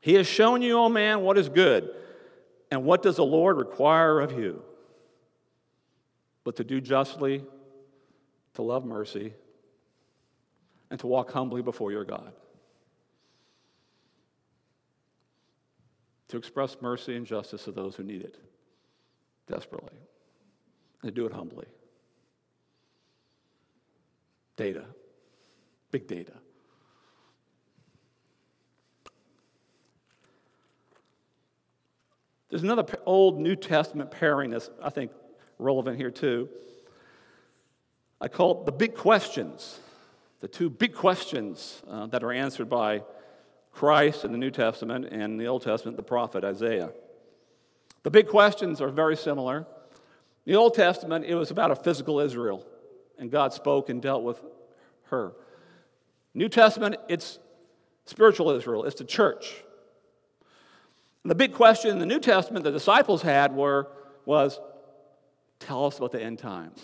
He 0.00 0.14
has 0.14 0.26
shown 0.26 0.62
you, 0.62 0.78
O 0.78 0.88
man, 0.88 1.22
what 1.22 1.36
is 1.36 1.48
good, 1.48 1.90
and 2.70 2.84
what 2.84 3.02
does 3.02 3.16
the 3.16 3.24
Lord 3.24 3.56
require 3.56 4.20
of 4.20 4.32
you? 4.32 4.62
But 6.46 6.54
to 6.54 6.62
do 6.62 6.80
justly, 6.80 7.44
to 8.54 8.62
love 8.62 8.84
mercy, 8.84 9.34
and 10.92 11.00
to 11.00 11.08
walk 11.08 11.32
humbly 11.32 11.60
before 11.60 11.90
your 11.90 12.04
God. 12.04 12.32
To 16.28 16.36
express 16.36 16.76
mercy 16.80 17.16
and 17.16 17.26
justice 17.26 17.64
to 17.64 17.72
those 17.72 17.96
who 17.96 18.04
need 18.04 18.22
it 18.22 18.38
desperately, 19.48 19.98
and 21.02 21.12
to 21.12 21.20
do 21.20 21.26
it 21.26 21.32
humbly. 21.32 21.66
Data, 24.54 24.84
big 25.90 26.06
data. 26.06 26.34
There's 32.50 32.62
another 32.62 32.86
old 33.04 33.40
New 33.40 33.56
Testament 33.56 34.12
pairing 34.12 34.50
that's, 34.50 34.70
I 34.80 34.90
think, 34.90 35.10
relevant 35.58 35.96
here 35.96 36.10
too. 36.10 36.48
I 38.20 38.28
call 38.28 38.60
it 38.60 38.66
the 38.66 38.72
big 38.72 38.94
questions, 38.94 39.78
the 40.40 40.48
two 40.48 40.70
big 40.70 40.94
questions 40.94 41.82
uh, 41.88 42.06
that 42.06 42.22
are 42.22 42.32
answered 42.32 42.68
by 42.68 43.02
Christ 43.72 44.24
in 44.24 44.32
the 44.32 44.38
New 44.38 44.50
Testament 44.50 45.06
and 45.10 45.38
the 45.38 45.46
Old 45.46 45.62
Testament, 45.62 45.96
the 45.96 46.02
prophet 46.02 46.44
Isaiah. 46.44 46.92
The 48.04 48.10
big 48.10 48.28
questions 48.28 48.80
are 48.80 48.88
very 48.88 49.16
similar. 49.16 49.58
In 50.46 50.52
the 50.52 50.54
Old 50.54 50.74
Testament, 50.74 51.24
it 51.26 51.34
was 51.34 51.50
about 51.50 51.70
a 51.70 51.76
physical 51.76 52.20
Israel, 52.20 52.64
and 53.18 53.30
God 53.30 53.52
spoke 53.52 53.90
and 53.90 54.00
dealt 54.00 54.22
with 54.22 54.40
her. 55.10 55.32
New 56.32 56.48
Testament, 56.48 56.96
it's 57.08 57.38
spiritual 58.06 58.50
Israel, 58.50 58.84
it's 58.84 58.98
the 58.98 59.04
church. 59.04 59.62
And 61.22 61.30
the 61.30 61.34
big 61.34 61.52
question 61.52 61.90
in 61.90 61.98
the 61.98 62.06
New 62.06 62.20
Testament 62.20 62.64
the 62.64 62.70
disciples 62.70 63.22
had 63.22 63.52
were, 63.52 63.88
was 64.24 64.60
Tell 65.58 65.86
us 65.86 65.98
about 65.98 66.12
the 66.12 66.22
end 66.22 66.38
times. 66.38 66.82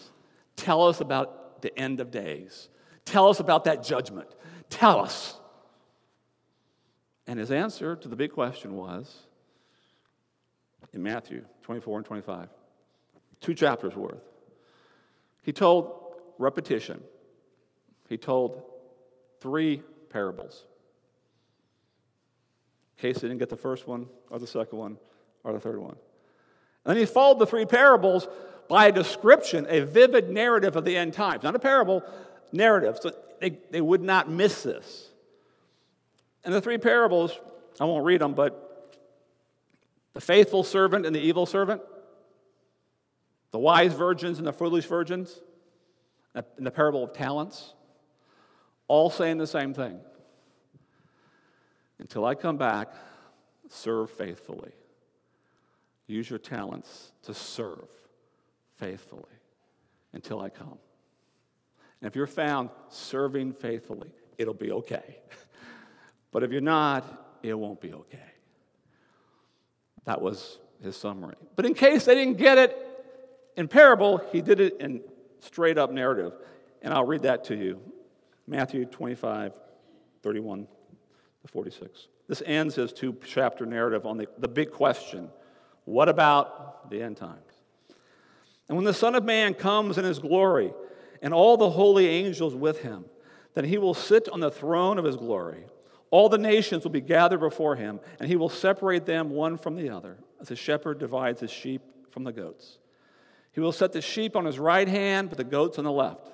Tell 0.56 0.86
us 0.86 1.00
about 1.00 1.62
the 1.62 1.76
end 1.78 2.00
of 2.00 2.10
days. 2.10 2.68
Tell 3.04 3.28
us 3.28 3.40
about 3.40 3.64
that 3.64 3.82
judgment. 3.84 4.28
Tell 4.70 5.00
us. 5.00 5.38
And 7.26 7.38
his 7.38 7.50
answer 7.50 7.96
to 7.96 8.08
the 8.08 8.16
big 8.16 8.32
question 8.32 8.74
was 8.74 9.14
in 10.92 11.02
Matthew 11.02 11.44
24 11.62 11.98
and 11.98 12.06
25, 12.06 12.48
two 13.40 13.54
chapters 13.54 13.94
worth. 13.94 14.22
He 15.42 15.52
told 15.52 15.94
repetition, 16.38 17.02
he 18.08 18.16
told 18.16 18.62
three 19.40 19.82
parables. 20.10 20.64
In 22.98 23.02
case 23.02 23.20
they 23.20 23.28
didn't 23.28 23.38
get 23.38 23.48
the 23.48 23.56
first 23.56 23.88
one, 23.88 24.06
or 24.30 24.38
the 24.38 24.46
second 24.46 24.78
one, 24.78 24.98
or 25.44 25.52
the 25.52 25.60
third 25.60 25.78
one. 25.78 25.96
And 26.84 26.98
he 26.98 27.06
followed 27.06 27.38
the 27.38 27.46
three 27.46 27.66
parables 27.66 28.26
by 28.68 28.86
a 28.86 28.92
description, 28.92 29.66
a 29.68 29.80
vivid 29.80 30.30
narrative 30.30 30.76
of 30.76 30.84
the 30.84 30.96
end 30.96 31.12
times, 31.12 31.42
not 31.42 31.54
a 31.54 31.58
parable, 31.58 32.02
narrative. 32.52 32.98
So 33.00 33.12
they, 33.40 33.58
they 33.70 33.80
would 33.80 34.02
not 34.02 34.30
miss 34.30 34.62
this. 34.62 35.08
And 36.44 36.52
the 36.52 36.60
three 36.60 36.78
parables, 36.78 37.38
I 37.80 37.84
won't 37.84 38.04
read 38.04 38.20
them, 38.20 38.34
but 38.34 38.68
the 40.14 40.20
faithful 40.20 40.64
servant 40.64 41.06
and 41.06 41.14
the 41.14 41.20
evil 41.20 41.46
servant, 41.46 41.80
the 43.50 43.58
wise 43.58 43.92
virgins 43.92 44.38
and 44.38 44.46
the 44.46 44.52
foolish 44.52 44.86
virgins, 44.86 45.40
and 46.34 46.44
the 46.58 46.70
parable 46.70 47.04
of 47.04 47.12
talents, 47.12 47.74
all 48.88 49.10
saying 49.10 49.38
the 49.38 49.46
same 49.46 49.74
thing. 49.74 50.00
Until 51.98 52.24
I 52.24 52.34
come 52.34 52.56
back, 52.56 52.88
serve 53.68 54.10
faithfully. 54.10 54.72
Use 56.12 56.28
your 56.28 56.38
talents 56.38 57.12
to 57.22 57.32
serve 57.32 57.88
faithfully 58.76 59.22
until 60.12 60.42
I 60.42 60.50
come. 60.50 60.78
And 62.00 62.08
if 62.08 62.14
you're 62.14 62.26
found 62.26 62.68
serving 62.90 63.54
faithfully, 63.54 64.10
it'll 64.36 64.52
be 64.52 64.72
okay. 64.72 65.16
but 66.30 66.42
if 66.42 66.52
you're 66.52 66.60
not, 66.60 67.38
it 67.42 67.54
won't 67.54 67.80
be 67.80 67.94
okay. 67.94 68.18
That 70.04 70.20
was 70.20 70.58
his 70.82 70.96
summary. 70.96 71.36
But 71.56 71.64
in 71.64 71.72
case 71.72 72.04
they 72.04 72.14
didn't 72.14 72.36
get 72.36 72.58
it 72.58 72.76
in 73.56 73.66
parable, 73.66 74.22
he 74.32 74.42
did 74.42 74.60
it 74.60 74.80
in 74.80 75.00
straight 75.40 75.78
up 75.78 75.90
narrative. 75.92 76.34
And 76.82 76.92
I'll 76.92 77.06
read 77.06 77.22
that 77.22 77.44
to 77.44 77.56
you 77.56 77.80
Matthew 78.46 78.84
25, 78.84 79.52
31 80.22 80.66
to 81.40 81.48
46. 81.48 82.08
This 82.28 82.42
ends 82.44 82.74
his 82.74 82.92
two 82.92 83.16
chapter 83.24 83.64
narrative 83.64 84.04
on 84.04 84.18
the, 84.18 84.28
the 84.38 84.48
big 84.48 84.72
question 84.72 85.30
what 85.92 86.08
about 86.08 86.90
the 86.90 87.02
end 87.02 87.16
times? 87.16 87.38
And 88.68 88.76
when 88.76 88.84
the 88.84 88.94
Son 88.94 89.14
of 89.14 89.24
Man 89.24 89.54
comes 89.54 89.98
in 89.98 90.04
his 90.04 90.18
glory, 90.18 90.72
and 91.20 91.32
all 91.32 91.56
the 91.56 91.70
holy 91.70 92.06
angels 92.06 92.54
with 92.54 92.80
him, 92.80 93.04
then 93.54 93.64
he 93.64 93.78
will 93.78 93.94
sit 93.94 94.28
on 94.28 94.40
the 94.40 94.50
throne 94.50 94.98
of 94.98 95.04
his 95.04 95.16
glory. 95.16 95.64
All 96.10 96.28
the 96.28 96.38
nations 96.38 96.84
will 96.84 96.90
be 96.90 97.00
gathered 97.00 97.40
before 97.40 97.76
him, 97.76 98.00
and 98.18 98.28
he 98.28 98.36
will 98.36 98.48
separate 98.48 99.06
them 99.06 99.30
one 99.30 99.56
from 99.56 99.76
the 99.76 99.90
other, 99.90 100.18
as 100.40 100.50
a 100.50 100.56
shepherd 100.56 100.98
divides 100.98 101.40
his 101.40 101.50
sheep 101.50 101.82
from 102.10 102.24
the 102.24 102.32
goats. 102.32 102.78
He 103.52 103.60
will 103.60 103.72
set 103.72 103.92
the 103.92 104.00
sheep 104.00 104.34
on 104.34 104.44
his 104.44 104.58
right 104.58 104.88
hand, 104.88 105.28
but 105.28 105.38
the 105.38 105.44
goats 105.44 105.78
on 105.78 105.84
the 105.84 105.92
left. 105.92 106.32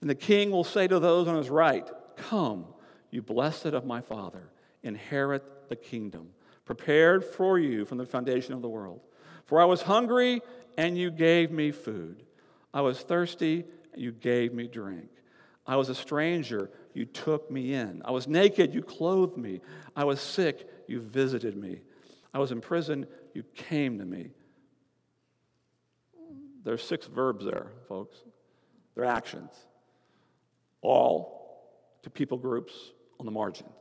And 0.00 0.10
the 0.10 0.14
king 0.14 0.50
will 0.50 0.64
say 0.64 0.86
to 0.86 0.98
those 0.98 1.28
on 1.28 1.36
his 1.36 1.50
right, 1.50 1.88
Come, 2.16 2.66
you 3.10 3.22
blessed 3.22 3.66
of 3.66 3.86
my 3.86 4.00
Father, 4.00 4.50
inherit 4.82 5.68
the 5.68 5.76
kingdom, 5.76 6.28
prepared 6.68 7.24
for 7.24 7.58
you 7.58 7.86
from 7.86 7.96
the 7.96 8.04
foundation 8.04 8.52
of 8.52 8.60
the 8.60 8.68
world. 8.68 9.00
For 9.46 9.58
I 9.58 9.64
was 9.64 9.80
hungry, 9.80 10.42
and 10.76 10.98
you 10.98 11.10
gave 11.10 11.50
me 11.50 11.70
food. 11.70 12.22
I 12.74 12.82
was 12.82 13.00
thirsty, 13.00 13.64
and 13.94 14.02
you 14.02 14.12
gave 14.12 14.52
me 14.52 14.68
drink. 14.68 15.08
I 15.66 15.76
was 15.76 15.88
a 15.88 15.94
stranger, 15.94 16.70
you 16.92 17.06
took 17.06 17.50
me 17.50 17.72
in. 17.72 18.02
I 18.04 18.10
was 18.10 18.28
naked, 18.28 18.74
you 18.74 18.82
clothed 18.82 19.38
me. 19.38 19.62
I 19.96 20.04
was 20.04 20.20
sick, 20.20 20.68
you 20.86 21.00
visited 21.00 21.56
me. 21.56 21.80
I 22.34 22.38
was 22.38 22.52
in 22.52 22.60
prison, 22.60 23.06
you 23.32 23.44
came 23.54 23.98
to 23.98 24.04
me. 24.04 24.28
There's 26.64 26.82
six 26.82 27.06
verbs 27.06 27.46
there, 27.46 27.68
folks. 27.88 28.18
They're 28.94 29.06
actions, 29.06 29.52
all 30.82 31.64
to 32.02 32.10
people 32.10 32.36
groups 32.36 32.74
on 33.18 33.24
the 33.24 33.32
margins. 33.32 33.77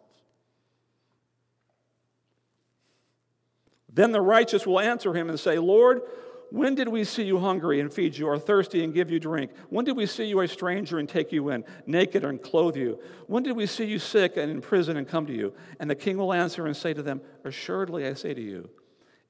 Then 3.91 4.11
the 4.11 4.21
righteous 4.21 4.65
will 4.65 4.79
answer 4.79 5.13
him 5.13 5.29
and 5.29 5.39
say, 5.39 5.57
Lord, 5.57 6.01
when 6.49 6.75
did 6.75 6.87
we 6.87 7.03
see 7.03 7.23
you 7.23 7.39
hungry 7.39 7.81
and 7.81 7.91
feed 7.91 8.17
you, 8.17 8.27
or 8.27 8.39
thirsty 8.39 8.83
and 8.83 8.93
give 8.93 9.11
you 9.11 9.19
drink? 9.19 9.51
When 9.69 9.83
did 9.83 9.97
we 9.97 10.05
see 10.05 10.25
you 10.25 10.39
a 10.39 10.47
stranger 10.47 10.97
and 10.97 11.07
take 11.09 11.31
you 11.31 11.49
in, 11.49 11.65
naked 11.85 12.23
and 12.23 12.41
clothe 12.41 12.77
you? 12.77 12.99
When 13.27 13.43
did 13.43 13.55
we 13.55 13.65
see 13.65 13.85
you 13.85 13.99
sick 13.99 14.37
and 14.37 14.49
in 14.49 14.61
prison 14.61 14.95
and 14.95 15.07
come 15.07 15.25
to 15.25 15.33
you? 15.33 15.53
And 15.79 15.89
the 15.89 15.95
king 15.95 16.17
will 16.17 16.33
answer 16.33 16.65
and 16.65 16.75
say 16.75 16.93
to 16.93 17.01
them, 17.01 17.21
Assuredly 17.43 18.07
I 18.07 18.13
say 18.13 18.33
to 18.33 18.41
you, 18.41 18.69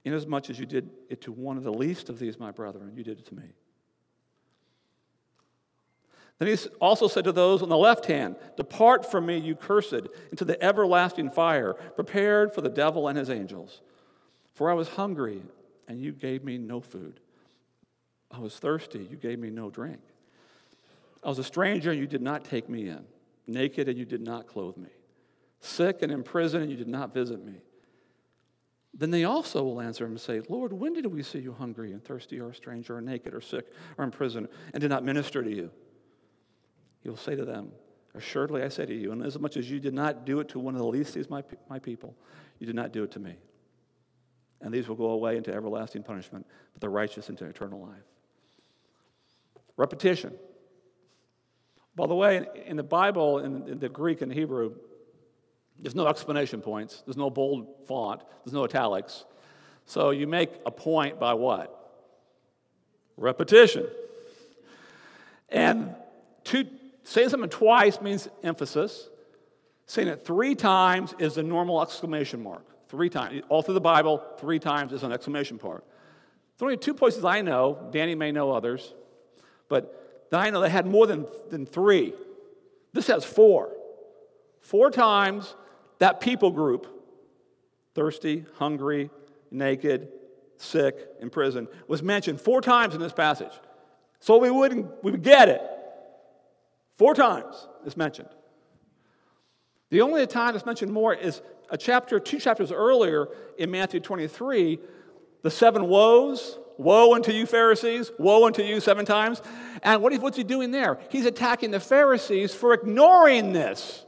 inasmuch 0.05 0.49
as 0.49 0.59
you 0.59 0.65
did 0.65 0.89
it 1.09 1.21
to 1.21 1.31
one 1.31 1.57
of 1.57 1.63
the 1.63 1.73
least 1.73 2.09
of 2.09 2.19
these, 2.19 2.39
my 2.39 2.51
brethren, 2.51 2.93
you 2.95 3.03
did 3.03 3.19
it 3.19 3.25
to 3.27 3.35
me. 3.35 3.45
Then 6.39 6.49
he 6.49 6.57
also 6.79 7.07
said 7.07 7.23
to 7.23 7.31
those 7.31 7.63
on 7.63 7.69
the 7.69 7.77
left 7.77 8.05
hand, 8.05 8.35
Depart 8.57 9.09
from 9.09 9.25
me, 9.25 9.39
you 9.39 9.55
cursed, 9.55 10.07
into 10.29 10.45
the 10.45 10.61
everlasting 10.63 11.31
fire, 11.31 11.73
prepared 11.95 12.53
for 12.53 12.61
the 12.61 12.69
devil 12.69 13.07
and 13.07 13.17
his 13.17 13.31
angels. 13.31 13.81
For 14.57 14.71
I 14.71 14.73
was 14.73 14.87
hungry, 14.87 15.43
and 15.87 16.01
you 16.01 16.11
gave 16.11 16.43
me 16.43 16.57
no 16.57 16.81
food. 16.81 17.19
I 18.31 18.39
was 18.39 18.57
thirsty, 18.57 19.07
you 19.07 19.15
gave 19.15 19.37
me 19.37 19.51
no 19.51 19.69
drink. 19.69 19.99
I 21.23 21.29
was 21.29 21.37
a 21.37 21.43
stranger, 21.43 21.91
and 21.91 21.99
you 21.99 22.07
did 22.07 22.23
not 22.23 22.43
take 22.43 22.67
me 22.67 22.89
in. 22.89 23.05
Naked, 23.45 23.87
and 23.87 23.95
you 23.95 24.03
did 24.03 24.21
not 24.21 24.47
clothe 24.47 24.75
me. 24.75 24.89
Sick 25.59 26.01
and 26.01 26.11
in 26.11 26.23
prison, 26.23 26.63
and 26.63 26.71
you 26.71 26.75
did 26.75 26.87
not 26.87 27.13
visit 27.13 27.45
me. 27.45 27.61
Then 28.95 29.11
they 29.11 29.25
also 29.25 29.61
will 29.61 29.79
answer 29.79 30.05
him 30.05 30.13
and 30.13 30.19
say, 30.19 30.41
Lord, 30.49 30.73
when 30.73 30.93
did 30.93 31.05
we 31.05 31.21
see 31.21 31.37
you 31.37 31.53
hungry 31.53 31.91
and 31.91 32.03
thirsty, 32.03 32.39
or 32.39 32.49
a 32.49 32.55
stranger, 32.55 32.97
or 32.97 33.01
naked, 33.01 33.35
or 33.35 33.41
sick, 33.41 33.67
or 33.95 34.05
in 34.05 34.09
prison, 34.09 34.47
and 34.73 34.81
did 34.81 34.89
not 34.89 35.05
minister 35.05 35.43
to 35.43 35.51
you? 35.51 35.69
He 37.01 37.09
will 37.09 37.15
say 37.15 37.35
to 37.35 37.45
them, 37.45 37.73
Assuredly 38.15 38.63
I 38.63 38.69
say 38.69 38.87
to 38.87 38.95
you, 38.95 39.11
and 39.11 39.23
as 39.23 39.37
much 39.37 39.55
as 39.55 39.69
you 39.69 39.79
did 39.79 39.93
not 39.93 40.25
do 40.25 40.39
it 40.39 40.49
to 40.49 40.59
one 40.59 40.73
of 40.73 40.81
the 40.81 40.87
least 40.87 41.15
of 41.15 41.29
my, 41.29 41.43
my 41.69 41.77
people, 41.77 42.15
you 42.57 42.65
did 42.65 42.75
not 42.75 42.91
do 42.91 43.03
it 43.03 43.11
to 43.11 43.19
me. 43.19 43.35
And 44.61 44.73
these 44.73 44.87
will 44.87 44.95
go 44.95 45.11
away 45.11 45.37
into 45.37 45.53
everlasting 45.53 46.03
punishment, 46.03 46.45
but 46.73 46.81
the 46.81 46.89
righteous 46.89 47.29
into 47.29 47.45
eternal 47.45 47.81
life. 47.81 48.03
Repetition. 49.75 50.33
By 51.95 52.07
the 52.07 52.15
way, 52.15 52.47
in 52.65 52.77
the 52.77 52.83
Bible, 52.83 53.39
in 53.39 53.79
the 53.79 53.89
Greek 53.89 54.21
and 54.21 54.31
Hebrew, 54.31 54.75
there's 55.79 55.95
no 55.95 56.07
explanation 56.07 56.61
points, 56.61 57.03
there's 57.05 57.17
no 57.17 57.29
bold 57.29 57.67
font, 57.87 58.21
there's 58.43 58.53
no 58.53 58.63
italics. 58.63 59.25
So 59.85 60.09
you 60.09 60.27
make 60.27 60.51
a 60.65 60.71
point 60.71 61.19
by 61.19 61.33
what? 61.33 61.73
Repetition. 63.15 63.87
And 65.49 65.95
two, 66.43 66.65
saying 67.03 67.29
something 67.29 67.49
twice 67.49 68.01
means 68.01 68.27
emphasis. 68.43 69.09
Saying 69.85 70.09
it 70.09 70.25
three 70.25 70.53
times 70.55 71.15
is 71.17 71.35
the 71.35 71.43
normal 71.43 71.81
exclamation 71.81 72.43
mark. 72.43 72.65
Three 72.89 73.09
times. 73.09 73.41
All 73.49 73.61
through 73.61 73.73
the 73.73 73.81
Bible, 73.81 74.23
three 74.39 74.59
times 74.59 74.93
is 74.93 75.03
an 75.03 75.11
exclamation 75.11 75.59
mark. 75.61 75.83
There 76.57 76.67
are 76.67 76.71
only 76.71 76.77
two 76.77 76.93
places 76.93 77.25
I 77.25 77.41
know. 77.41 77.89
Danny 77.91 78.15
may 78.15 78.31
know 78.31 78.51
others. 78.51 78.93
But 79.69 80.27
I 80.31 80.49
know 80.49 80.61
they 80.61 80.69
had 80.69 80.85
more 80.85 81.05
than, 81.05 81.27
than 81.49 81.65
three. 81.65 82.13
This 82.93 83.07
has 83.07 83.25
four. 83.25 83.71
Four 84.61 84.91
times 84.91 85.55
that 85.99 86.19
people 86.19 86.51
group, 86.51 86.87
thirsty, 87.93 88.45
hungry, 88.55 89.09
naked, 89.51 90.09
sick, 90.57 91.07
in 91.21 91.29
prison, 91.29 91.67
was 91.87 92.01
mentioned 92.01 92.41
four 92.41 92.61
times 92.61 92.95
in 92.95 93.01
this 93.01 93.13
passage. 93.13 93.51
So 94.19 94.37
we 94.37 94.49
wouldn't 94.49 95.03
we 95.03 95.11
would 95.11 95.23
get 95.23 95.49
it. 95.49 95.61
Four 96.97 97.13
times 97.13 97.67
it's 97.85 97.97
mentioned. 97.97 98.29
The 99.89 100.01
only 100.01 100.25
time 100.27 100.55
it's 100.55 100.65
mentioned 100.65 100.91
more 100.91 101.13
is 101.13 101.41
a 101.69 101.77
chapter, 101.77 102.19
two 102.19 102.39
chapters 102.39 102.71
earlier 102.71 103.27
in 103.57 103.71
Matthew 103.71 103.99
23, 103.99 104.79
the 105.41 105.51
seven 105.51 105.87
woes. 105.87 106.59
Woe 106.77 107.15
unto 107.15 107.31
you, 107.31 107.47
Pharisees! 107.47 108.11
Woe 108.19 108.45
unto 108.45 108.61
you, 108.61 108.79
seven 108.79 109.03
times. 109.03 109.41
And 109.81 110.01
what, 110.01 110.13
what's 110.21 110.37
he 110.37 110.43
doing 110.43 110.69
there? 110.69 110.99
He's 111.09 111.25
attacking 111.25 111.71
the 111.71 111.79
Pharisees 111.79 112.53
for 112.53 112.73
ignoring 112.73 113.51
this 113.51 114.05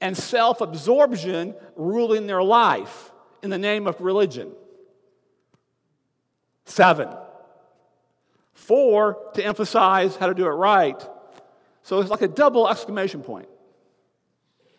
and 0.00 0.16
self 0.16 0.60
absorption 0.60 1.54
ruling 1.74 2.26
their 2.26 2.42
life 2.42 3.12
in 3.42 3.50
the 3.50 3.58
name 3.58 3.86
of 3.86 4.00
religion. 4.00 4.52
Seven. 6.64 7.08
Four, 8.54 9.30
to 9.34 9.44
emphasize 9.44 10.16
how 10.16 10.26
to 10.28 10.34
do 10.34 10.46
it 10.46 10.50
right. 10.50 11.00
So 11.82 12.00
it's 12.00 12.10
like 12.10 12.22
a 12.22 12.28
double 12.28 12.68
exclamation 12.68 13.22
point. 13.22 13.48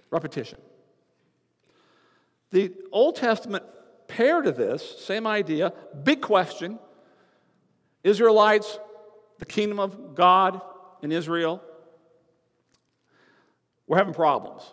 Repetition. 0.10 0.60
The 2.52 2.74
Old 2.92 3.16
Testament 3.16 3.64
pair 4.08 4.42
to 4.42 4.52
this, 4.52 5.00
same 5.00 5.28
idea, 5.28 5.74
big 6.04 6.22
question. 6.22 6.80
Israelites, 8.04 8.80
the 9.40 9.46
kingdom 9.46 9.80
of 9.80 10.16
God 10.16 10.62
in 11.02 11.12
Israel, 11.12 11.62
were 13.86 13.98
having 13.98 14.14
problems. 14.14 14.64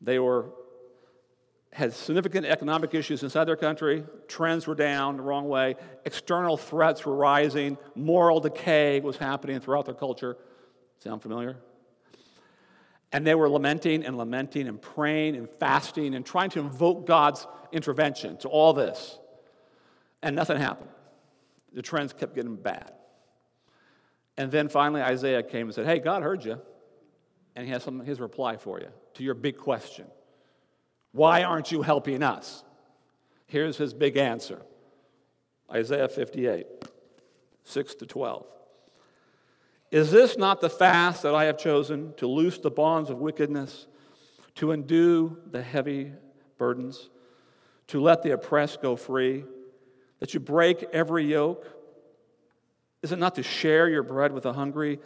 They 0.00 0.18
were 0.18 0.50
had 1.72 1.92
significant 1.92 2.46
economic 2.46 2.94
issues 2.94 3.22
inside 3.22 3.44
their 3.44 3.56
country. 3.56 4.02
Trends 4.28 4.66
were 4.66 4.74
down 4.74 5.18
the 5.18 5.22
wrong 5.22 5.46
way. 5.46 5.74
External 6.06 6.56
threats 6.56 7.04
were 7.04 7.14
rising. 7.14 7.76
Moral 7.94 8.40
decay 8.40 9.00
was 9.00 9.18
happening 9.18 9.60
throughout 9.60 9.84
their 9.84 9.94
culture. 9.94 10.38
Sound 11.00 11.20
familiar? 11.20 11.58
And 13.16 13.26
they 13.26 13.34
were 13.34 13.48
lamenting 13.48 14.04
and 14.04 14.18
lamenting 14.18 14.68
and 14.68 14.78
praying 14.78 15.36
and 15.36 15.48
fasting 15.48 16.14
and 16.14 16.26
trying 16.26 16.50
to 16.50 16.60
invoke 16.60 17.06
God's 17.06 17.46
intervention 17.72 18.36
to 18.40 18.48
all 18.48 18.74
this. 18.74 19.18
And 20.22 20.36
nothing 20.36 20.58
happened. 20.58 20.90
the 21.72 21.80
trends 21.80 22.12
kept 22.12 22.34
getting 22.34 22.56
bad. 22.56 22.92
And 24.36 24.50
then 24.50 24.68
finally, 24.68 25.00
Isaiah 25.00 25.42
came 25.42 25.66
and 25.66 25.74
said, 25.74 25.86
Hey, 25.86 25.98
God 25.98 26.22
heard 26.22 26.44
you. 26.44 26.60
And 27.54 27.64
he 27.64 27.72
has 27.72 27.82
some, 27.82 28.00
his 28.00 28.20
reply 28.20 28.58
for 28.58 28.80
you 28.80 28.88
to 29.14 29.22
your 29.24 29.32
big 29.32 29.56
question 29.56 30.04
Why 31.12 31.42
aren't 31.42 31.72
you 31.72 31.80
helping 31.80 32.22
us? 32.22 32.64
Here's 33.46 33.78
his 33.78 33.94
big 33.94 34.18
answer 34.18 34.60
Isaiah 35.72 36.10
58, 36.10 36.66
6 37.64 37.94
to 37.94 38.04
12. 38.04 38.46
Is 39.90 40.10
this 40.10 40.36
not 40.36 40.60
the 40.60 40.70
fast 40.70 41.22
that 41.22 41.34
I 41.34 41.44
have 41.44 41.58
chosen 41.58 42.12
to 42.16 42.26
loose 42.26 42.58
the 42.58 42.70
bonds 42.70 43.10
of 43.10 43.18
wickedness, 43.18 43.86
to 44.56 44.72
undo 44.72 45.38
the 45.50 45.62
heavy 45.62 46.12
burdens, 46.58 47.08
to 47.88 48.00
let 48.00 48.22
the 48.22 48.32
oppressed 48.32 48.82
go 48.82 48.96
free, 48.96 49.44
that 50.20 50.34
you 50.34 50.40
break 50.40 50.82
every 50.92 51.24
yoke? 51.24 51.66
Is 53.02 53.12
it 53.12 53.18
not 53.18 53.36
to 53.36 53.42
share 53.42 53.88
your 53.88 54.02
bread 54.02 54.32
with 54.32 54.42
the 54.42 54.52
hungry, 54.52 54.98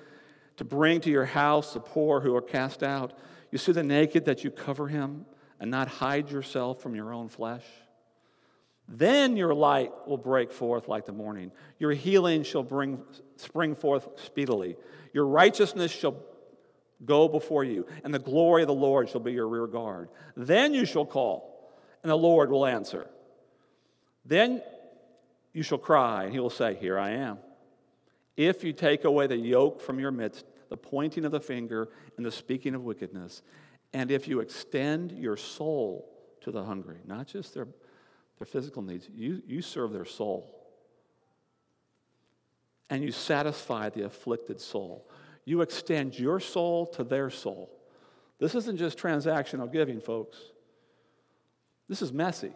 to 0.57 0.65
bring 0.65 1.01
to 1.03 1.11
your 1.11 1.27
house 1.27 1.75
the 1.75 1.81
poor 1.81 2.21
who 2.21 2.35
are 2.35 2.43
cast 2.43 2.83
out? 2.83 3.13
You 3.51 3.59
see 3.59 3.73
the 3.73 3.83
naked 3.83 4.25
that 4.27 4.45
you 4.45 4.51
cover 4.51 4.89
him 4.89 5.27
and 5.59 5.71
not 5.71 5.89
hide 5.89 6.31
yourself 6.31 6.81
from 6.81 6.95
your 6.95 7.13
own 7.13 7.29
flesh? 7.29 7.65
Then 8.93 9.37
your 9.37 9.55
light 9.55 9.93
will 10.09 10.19
break 10.19 10.51
forth 10.51 10.89
like 10.89 11.07
the 11.07 11.13
morning. 11.13 11.53
Your 11.79 11.93
healing 11.93 12.43
shall 12.43 12.65
bring, 12.65 13.01
spring 13.37 13.77
forth 13.77 14.09
speedily. 14.17 14.77
Your 15.13 15.27
righteousness 15.27 15.93
shall 15.93 16.17
go 17.05 17.29
before 17.29 17.63
you, 17.63 17.87
and 18.03 18.13
the 18.13 18.19
glory 18.19 18.63
of 18.63 18.69
the 18.69 18.75
Lord 18.75 19.09
shall 19.09 19.21
be 19.21 19.33
your 19.33 19.49
rear 19.49 19.69
guard. 19.69 20.09
Then 20.37 20.75
you 20.75 20.85
shall 20.85 21.07
call, 21.07 21.73
and 22.03 22.11
the 22.11 22.17
Lord 22.17 22.51
will 22.51 22.67
answer. 22.67 23.09
Then 24.25 24.61
you 25.53 25.63
shall 25.63 25.79
cry, 25.79 26.25
and 26.25 26.33
he 26.33 26.41
will 26.41 26.51
say, 26.51 26.75
Here 26.75 26.99
I 26.99 27.11
am. 27.11 27.39
If 28.37 28.65
you 28.65 28.73
take 28.73 29.05
away 29.05 29.29
the 29.29 29.37
yoke 29.37 29.81
from 29.81 30.01
your 30.01 30.11
midst, 30.11 30.45
the 30.69 30.77
pointing 30.77 31.25
of 31.25 31.31
the 31.31 31.41
finger, 31.41 31.91
and 32.17 32.27
the 32.27 32.33
speaking 32.33 32.75
of 32.75 32.83
wickedness, 32.83 33.43
and 33.93 34.11
if 34.11 34.27
you 34.27 34.41
extend 34.41 35.13
your 35.13 35.37
soul 35.37 36.11
to 36.43 36.51
the 36.51 36.65
hungry, 36.65 36.99
not 37.07 37.27
just 37.29 37.55
their, 37.55 37.69
their 38.41 38.47
physical 38.47 38.83
needs, 38.83 39.07
you, 39.15 39.43
you 39.47 39.61
serve 39.61 39.93
their 39.93 40.07
soul. 40.07 40.57
And 42.89 43.05
you 43.05 43.13
satisfy 43.13 43.91
the 43.91 44.05
afflicted 44.05 44.61
soul. 44.61 45.07
You 45.45 45.61
extend 45.61 46.19
your 46.19 46.41
soul 46.41 46.87
to 46.87 47.05
their 47.05 47.31
soul. 47.31 47.71
This 48.39 48.55
isn't 48.55 48.79
just 48.79 48.99
transactional 48.99 49.71
giving, 49.71 50.01
folks. 50.01 50.39
This 51.87 52.01
is 52.01 52.13
messy. 52.13 52.53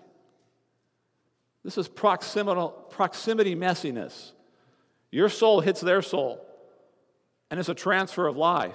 This 1.62 1.76
is 1.76 1.86
proximity 1.86 3.54
messiness. 3.54 4.32
Your 5.10 5.28
soul 5.28 5.60
hits 5.60 5.80
their 5.80 6.02
soul, 6.02 6.44
and 7.50 7.60
it's 7.60 7.68
a 7.68 7.74
transfer 7.74 8.26
of 8.26 8.36
life. 8.36 8.74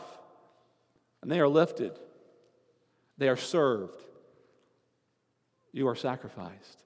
And 1.22 1.32
they 1.32 1.40
are 1.40 1.50
lifted, 1.50 1.92
they 3.18 3.28
are 3.28 3.36
served, 3.36 4.02
you 5.74 5.88
are 5.88 5.96
sacrificed, 5.96 6.84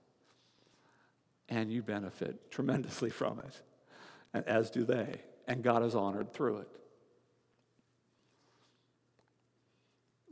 and 1.49 1.71
you 1.71 1.81
benefit 1.81 2.51
tremendously 2.51 3.09
from 3.09 3.39
it, 3.39 4.43
as 4.47 4.69
do 4.69 4.83
they. 4.83 5.21
And 5.47 5.63
God 5.63 5.83
is 5.83 5.95
honored 5.95 6.33
through 6.33 6.59
it. 6.59 6.69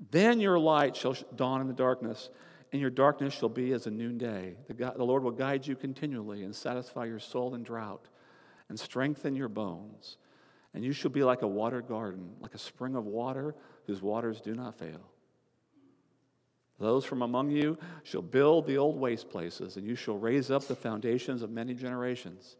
Then 0.09 0.39
your 0.39 0.57
light 0.57 0.95
shall 0.95 1.15
dawn 1.35 1.61
in 1.61 1.67
the 1.67 1.73
darkness, 1.73 2.29
and 2.71 2.81
your 2.81 2.89
darkness 2.89 3.33
shall 3.33 3.49
be 3.49 3.73
as 3.73 3.85
a 3.85 3.91
noonday. 3.91 4.55
The, 4.67 4.73
God, 4.73 4.97
the 4.97 5.03
Lord 5.03 5.23
will 5.23 5.31
guide 5.31 5.67
you 5.67 5.75
continually 5.75 6.43
and 6.43 6.55
satisfy 6.55 7.05
your 7.05 7.19
soul 7.19 7.53
in 7.53 7.63
drought 7.63 8.07
and 8.69 8.79
strengthen 8.79 9.35
your 9.35 9.49
bones. 9.49 10.17
And 10.73 10.83
you 10.83 10.93
shall 10.93 11.11
be 11.11 11.23
like 11.23 11.41
a 11.41 11.47
watered 11.47 11.87
garden, 11.87 12.31
like 12.39 12.55
a 12.55 12.57
spring 12.57 12.95
of 12.95 13.05
water 13.05 13.53
whose 13.85 14.01
waters 14.01 14.39
do 14.39 14.55
not 14.55 14.79
fail. 14.79 15.10
Those 16.81 17.05
from 17.05 17.21
among 17.21 17.51
you 17.51 17.77
shall 18.03 18.23
build 18.23 18.65
the 18.65 18.77
old 18.77 18.99
waste 18.99 19.29
places, 19.29 19.77
and 19.77 19.85
you 19.85 19.95
shall 19.95 20.17
raise 20.17 20.49
up 20.49 20.63
the 20.63 20.75
foundations 20.75 21.43
of 21.43 21.51
many 21.51 21.75
generations. 21.75 22.57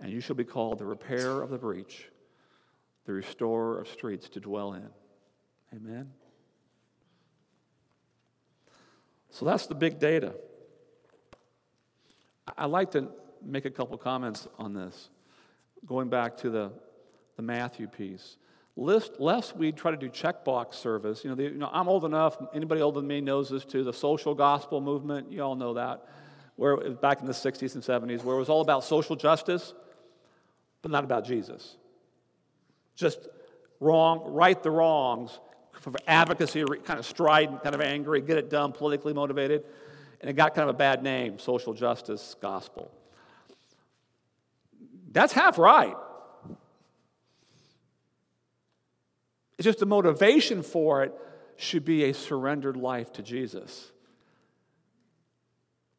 And 0.00 0.12
you 0.12 0.20
shall 0.20 0.36
be 0.36 0.44
called 0.44 0.78
the 0.78 0.84
repairer 0.84 1.42
of 1.42 1.48
the 1.48 1.56
breach, 1.56 2.10
the 3.06 3.12
restorer 3.12 3.80
of 3.80 3.88
streets 3.88 4.28
to 4.30 4.40
dwell 4.40 4.74
in. 4.74 4.88
Amen. 5.74 6.10
So 9.30 9.46
that's 9.46 9.66
the 9.66 9.74
big 9.74 9.98
data. 9.98 10.34
I 12.58 12.66
like 12.66 12.90
to 12.90 13.08
make 13.42 13.64
a 13.64 13.70
couple 13.70 13.96
comments 13.96 14.46
on 14.58 14.74
this, 14.74 15.08
going 15.86 16.10
back 16.10 16.36
to 16.38 16.50
the, 16.50 16.72
the 17.36 17.42
Matthew 17.42 17.86
piece. 17.86 18.36
List, 18.76 19.20
lest 19.20 19.56
we 19.56 19.70
try 19.70 19.90
to 19.90 19.96
do 19.96 20.08
checkbox 20.08 20.74
service, 20.74 21.24
you 21.24 21.30
know, 21.30 21.36
the, 21.36 21.44
you 21.44 21.50
know, 21.50 21.68
I'm 21.72 21.88
old 21.88 22.04
enough, 22.04 22.38
anybody 22.54 22.80
older 22.80 23.00
than 23.00 23.06
me 23.06 23.20
knows 23.20 23.50
this 23.50 23.64
too, 23.64 23.84
the 23.84 23.92
social 23.92 24.34
gospel 24.34 24.80
movement, 24.80 25.30
you 25.30 25.42
all 25.42 25.54
know 25.54 25.74
that, 25.74 26.06
where 26.56 26.76
back 26.92 27.20
in 27.20 27.26
the 27.26 27.32
60s 27.32 27.74
and 27.74 27.82
70s, 27.84 28.24
where 28.24 28.34
it 28.34 28.38
was 28.38 28.48
all 28.48 28.62
about 28.62 28.84
social 28.84 29.14
justice, 29.14 29.74
but 30.80 30.90
not 30.90 31.04
about 31.04 31.26
Jesus. 31.26 31.76
Just 32.96 33.28
wrong, 33.78 34.22
right 34.32 34.62
the 34.62 34.70
wrongs, 34.70 35.38
for 35.72 35.92
advocacy, 36.06 36.64
kind 36.84 36.98
of 36.98 37.04
strident, 37.04 37.62
kind 37.62 37.74
of 37.74 37.80
angry, 37.80 38.20
get 38.20 38.38
it 38.38 38.48
done, 38.48 38.72
politically 38.72 39.12
motivated. 39.12 39.64
And 40.20 40.30
it 40.30 40.34
got 40.34 40.54
kind 40.54 40.68
of 40.68 40.74
a 40.74 40.78
bad 40.78 41.02
name, 41.02 41.38
social 41.38 41.74
justice 41.74 42.36
gospel. 42.40 42.90
That's 45.10 45.32
half 45.32 45.58
right. 45.58 45.96
It's 49.62 49.66
just 49.66 49.78
the 49.78 49.86
motivation 49.86 50.64
for 50.64 51.04
it 51.04 51.14
should 51.54 51.84
be 51.84 52.02
a 52.06 52.14
surrendered 52.14 52.76
life 52.76 53.12
to 53.12 53.22
Jesus 53.22 53.92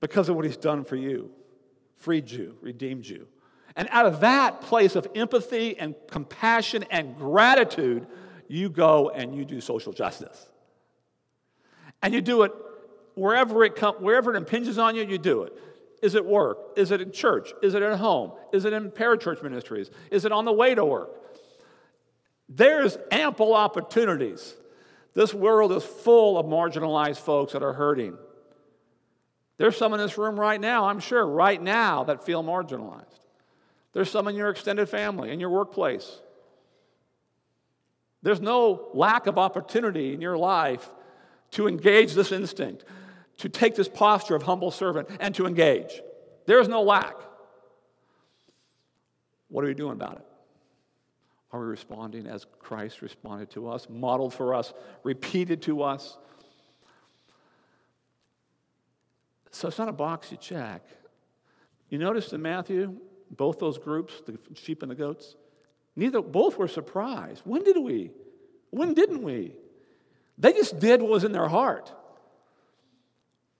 because 0.01 0.27
of 0.27 0.35
what 0.35 0.43
he's 0.43 0.57
done 0.57 0.83
for 0.83 0.97
you, 0.97 1.31
freed 1.95 2.29
you, 2.29 2.57
redeemed 2.59 3.05
you. 3.05 3.25
And 3.77 3.87
out 3.89 4.05
of 4.05 4.19
that 4.19 4.59
place 4.59 4.97
of 4.97 5.07
empathy 5.15 5.79
and 5.79 5.95
compassion 6.09 6.83
and 6.91 7.15
gratitude, 7.15 8.05
you 8.49 8.69
go 8.69 9.11
and 9.11 9.33
you 9.33 9.45
do 9.45 9.61
social 9.61 9.93
justice. 9.93 10.45
And 12.01 12.13
you 12.13 12.19
do 12.19 12.43
it 12.43 12.51
wherever 13.15 13.63
it 13.63 13.77
comes, 13.77 14.01
wherever 14.01 14.33
it 14.33 14.35
impinges 14.35 14.77
on 14.77 14.97
you, 14.97 15.05
you 15.05 15.17
do 15.17 15.43
it. 15.43 15.53
Is 16.01 16.15
it 16.15 16.25
work? 16.25 16.57
Is 16.75 16.91
it 16.91 16.99
in 16.99 17.13
church? 17.13 17.53
Is 17.61 17.75
it 17.75 17.81
at 17.81 17.97
home? 17.97 18.33
Is 18.51 18.65
it 18.65 18.73
in 18.73 18.91
parachurch 18.91 19.41
ministries? 19.41 19.89
Is 20.11 20.25
it 20.25 20.33
on 20.33 20.43
the 20.43 20.51
way 20.51 20.75
to 20.75 20.83
work? 20.83 21.22
There's 22.55 22.97
ample 23.11 23.53
opportunities. 23.53 24.55
This 25.13 25.33
world 25.33 25.71
is 25.71 25.83
full 25.83 26.37
of 26.37 26.45
marginalized 26.45 27.19
folks 27.19 27.53
that 27.53 27.63
are 27.63 27.73
hurting. 27.73 28.17
There's 29.57 29.77
some 29.77 29.93
in 29.93 29.99
this 29.99 30.17
room 30.17 30.39
right 30.39 30.59
now, 30.59 30.85
I'm 30.85 30.99
sure, 30.99 31.25
right 31.25 31.61
now, 31.61 32.03
that 32.05 32.25
feel 32.25 32.43
marginalized. 32.43 33.05
There's 33.93 34.09
some 34.09 34.27
in 34.27 34.35
your 34.35 34.49
extended 34.49 34.89
family, 34.89 35.31
in 35.31 35.39
your 35.39 35.49
workplace. 35.49 36.19
There's 38.23 38.41
no 38.41 38.89
lack 38.93 39.27
of 39.27 39.37
opportunity 39.37 40.13
in 40.13 40.21
your 40.21 40.37
life 40.37 40.89
to 41.51 41.67
engage 41.67 42.13
this 42.13 42.31
instinct, 42.31 42.83
to 43.37 43.49
take 43.49 43.75
this 43.75 43.87
posture 43.87 44.35
of 44.35 44.43
humble 44.43 44.71
servant 44.71 45.09
and 45.19 45.35
to 45.35 45.45
engage. 45.45 46.01
There 46.45 46.59
is 46.59 46.67
no 46.67 46.81
lack. 46.81 47.15
What 49.49 49.63
are 49.63 49.67
you 49.67 49.75
doing 49.75 49.93
about 49.93 50.17
it? 50.17 50.25
Are 51.53 51.59
we 51.59 51.67
responding 51.67 52.25
as 52.27 52.45
Christ 52.59 53.01
responded 53.01 53.51
to 53.51 53.69
us, 53.69 53.87
modeled 53.89 54.33
for 54.33 54.55
us, 54.55 54.73
repeated 55.03 55.61
to 55.63 55.83
us? 55.83 56.17
So 59.51 59.67
it's 59.67 59.77
not 59.77 59.87
a 59.87 59.93
box 59.93 60.31
you 60.31 60.37
check. 60.37 60.81
You 61.89 61.99
notice 61.99 62.33
in 62.33 62.41
Matthew, 62.41 62.97
both 63.29 63.59
those 63.59 63.77
groups, 63.77 64.15
the 64.25 64.39
sheep 64.55 64.81
and 64.81 64.89
the 64.89 64.95
goats, 64.95 65.35
Neither, 65.95 66.21
both 66.21 66.57
were 66.57 66.67
surprised. 66.67 67.41
When 67.45 67.63
did 67.63 67.77
we? 67.77 68.11
When 68.71 68.93
didn't 68.93 69.21
we? 69.21 69.53
They 70.37 70.53
just 70.53 70.79
did 70.79 71.01
what 71.01 71.11
was 71.11 71.23
in 71.23 71.31
their 71.31 71.47
heart. 71.47 71.93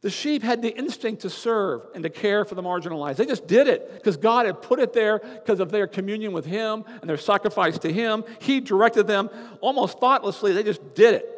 The 0.03 0.09
sheep 0.09 0.43
had 0.43 0.61
the 0.61 0.77
instinct 0.77 1.21
to 1.21 1.29
serve 1.29 1.83
and 1.95 2.03
to 2.03 2.09
care 2.09 2.43
for 2.43 2.55
the 2.55 2.61
marginalized. 2.61 3.15
They 3.15 3.25
just 3.25 3.47
did 3.47 3.67
it 3.67 3.89
because 3.95 4.17
God 4.17 4.45
had 4.45 4.61
put 4.61 4.79
it 4.79 4.91
there 4.91 5.19
because 5.19 5.61
of 5.61 5.71
their 5.71 5.87
communion 5.87 6.33
with 6.33 6.45
Him 6.45 6.83
and 6.99 7.09
their 7.09 7.17
sacrifice 7.17 7.79
to 7.79 7.91
Him. 7.91 8.25
He 8.39 8.59
directed 8.59 9.07
them 9.07 9.29
almost 9.61 9.99
thoughtlessly. 9.99 10.51
They 10.51 10.63
just 10.63 10.93
did 10.93 11.15
it 11.15 11.29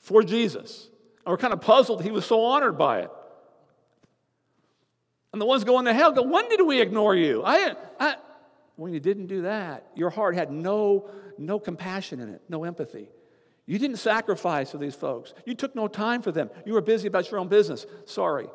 for 0.00 0.22
Jesus. 0.22 0.90
And 1.24 1.32
we're 1.32 1.38
kind 1.38 1.54
of 1.54 1.62
puzzled 1.62 2.02
He 2.02 2.10
was 2.10 2.26
so 2.26 2.44
honored 2.44 2.76
by 2.76 3.00
it. 3.00 3.10
And 5.32 5.40
the 5.40 5.46
ones 5.46 5.64
going 5.64 5.86
to 5.86 5.94
hell 5.94 6.12
go, 6.12 6.20
When 6.20 6.50
did 6.50 6.60
we 6.60 6.82
ignore 6.82 7.16
you? 7.16 7.42
I, 7.42 7.76
I, 7.98 8.16
when 8.76 8.92
you 8.92 9.00
didn't 9.00 9.28
do 9.28 9.42
that, 9.42 9.86
your 9.94 10.10
heart 10.10 10.34
had 10.34 10.52
no, 10.52 11.08
no 11.38 11.58
compassion 11.58 12.20
in 12.20 12.28
it, 12.28 12.42
no 12.50 12.64
empathy. 12.64 13.08
You 13.66 13.78
didn't 13.78 13.96
sacrifice 13.96 14.70
for 14.70 14.78
these 14.78 14.94
folks. 14.94 15.32
You 15.46 15.54
took 15.54 15.74
no 15.74 15.88
time 15.88 16.20
for 16.20 16.30
them. 16.30 16.50
You 16.66 16.74
were 16.74 16.82
busy 16.82 17.08
about 17.08 17.30
your 17.30 17.40
own 17.40 17.48
business. 17.48 17.86
Sorry. 18.04 18.48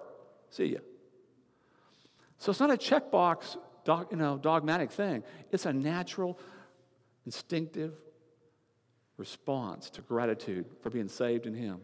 See 0.52 0.66
you. 0.66 0.82
So 2.38 2.52
it's 2.52 2.60
not 2.60 2.72
a 2.72 2.78
checkbox, 2.78 3.58
dog, 3.84 4.08
you 4.12 4.18
know, 4.18 4.38
dogmatic 4.38 4.92
thing. 4.92 5.24
It's 5.52 5.66
a 5.66 5.74
natural, 5.74 6.40
instinctive 7.26 7.94
response 9.18 9.90
to 9.92 10.02
gratitude 10.02 10.66
for 10.82 10.90
being 10.90 11.10
saved 11.10 11.46
in 11.46 11.54
Him 11.54 11.82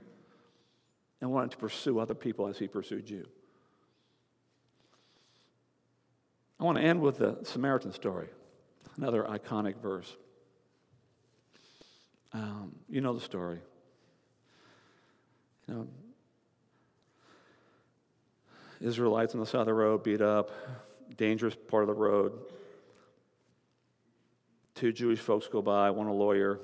and 1.19 1.31
wanting 1.31 1.49
to 1.49 1.57
pursue 1.57 1.99
other 1.99 2.13
people 2.13 2.47
as 2.47 2.57
He 2.57 2.67
pursued 2.67 3.09
you. 3.09 3.25
I 6.59 6.63
want 6.63 6.77
to 6.77 6.83
end 6.83 7.01
with 7.01 7.17
the 7.17 7.39
Samaritan 7.43 7.91
story, 7.91 8.29
another 8.97 9.23
iconic 9.23 9.81
verse. 9.81 10.15
Um, 12.35 12.75
you 12.89 12.99
know 12.99 13.13
the 13.13 13.21
story. 13.21 13.59
You 15.69 15.73
know, 15.73 15.87
Israelites 18.81 19.33
on 19.33 19.39
the 19.39 19.45
side 19.45 19.61
of 19.61 19.67
the 19.67 19.73
road, 19.73 20.03
beat 20.03 20.19
up, 20.19 20.51
dangerous 21.15 21.55
part 21.55 21.83
of 21.83 21.87
the 21.87 21.93
road. 21.93 22.33
Two 24.73 24.91
Jewish 24.91 25.19
folks 25.19 25.47
go 25.47 25.61
by, 25.61 25.89
one 25.91 26.07
a 26.07 26.13
lawyer, 26.13 26.59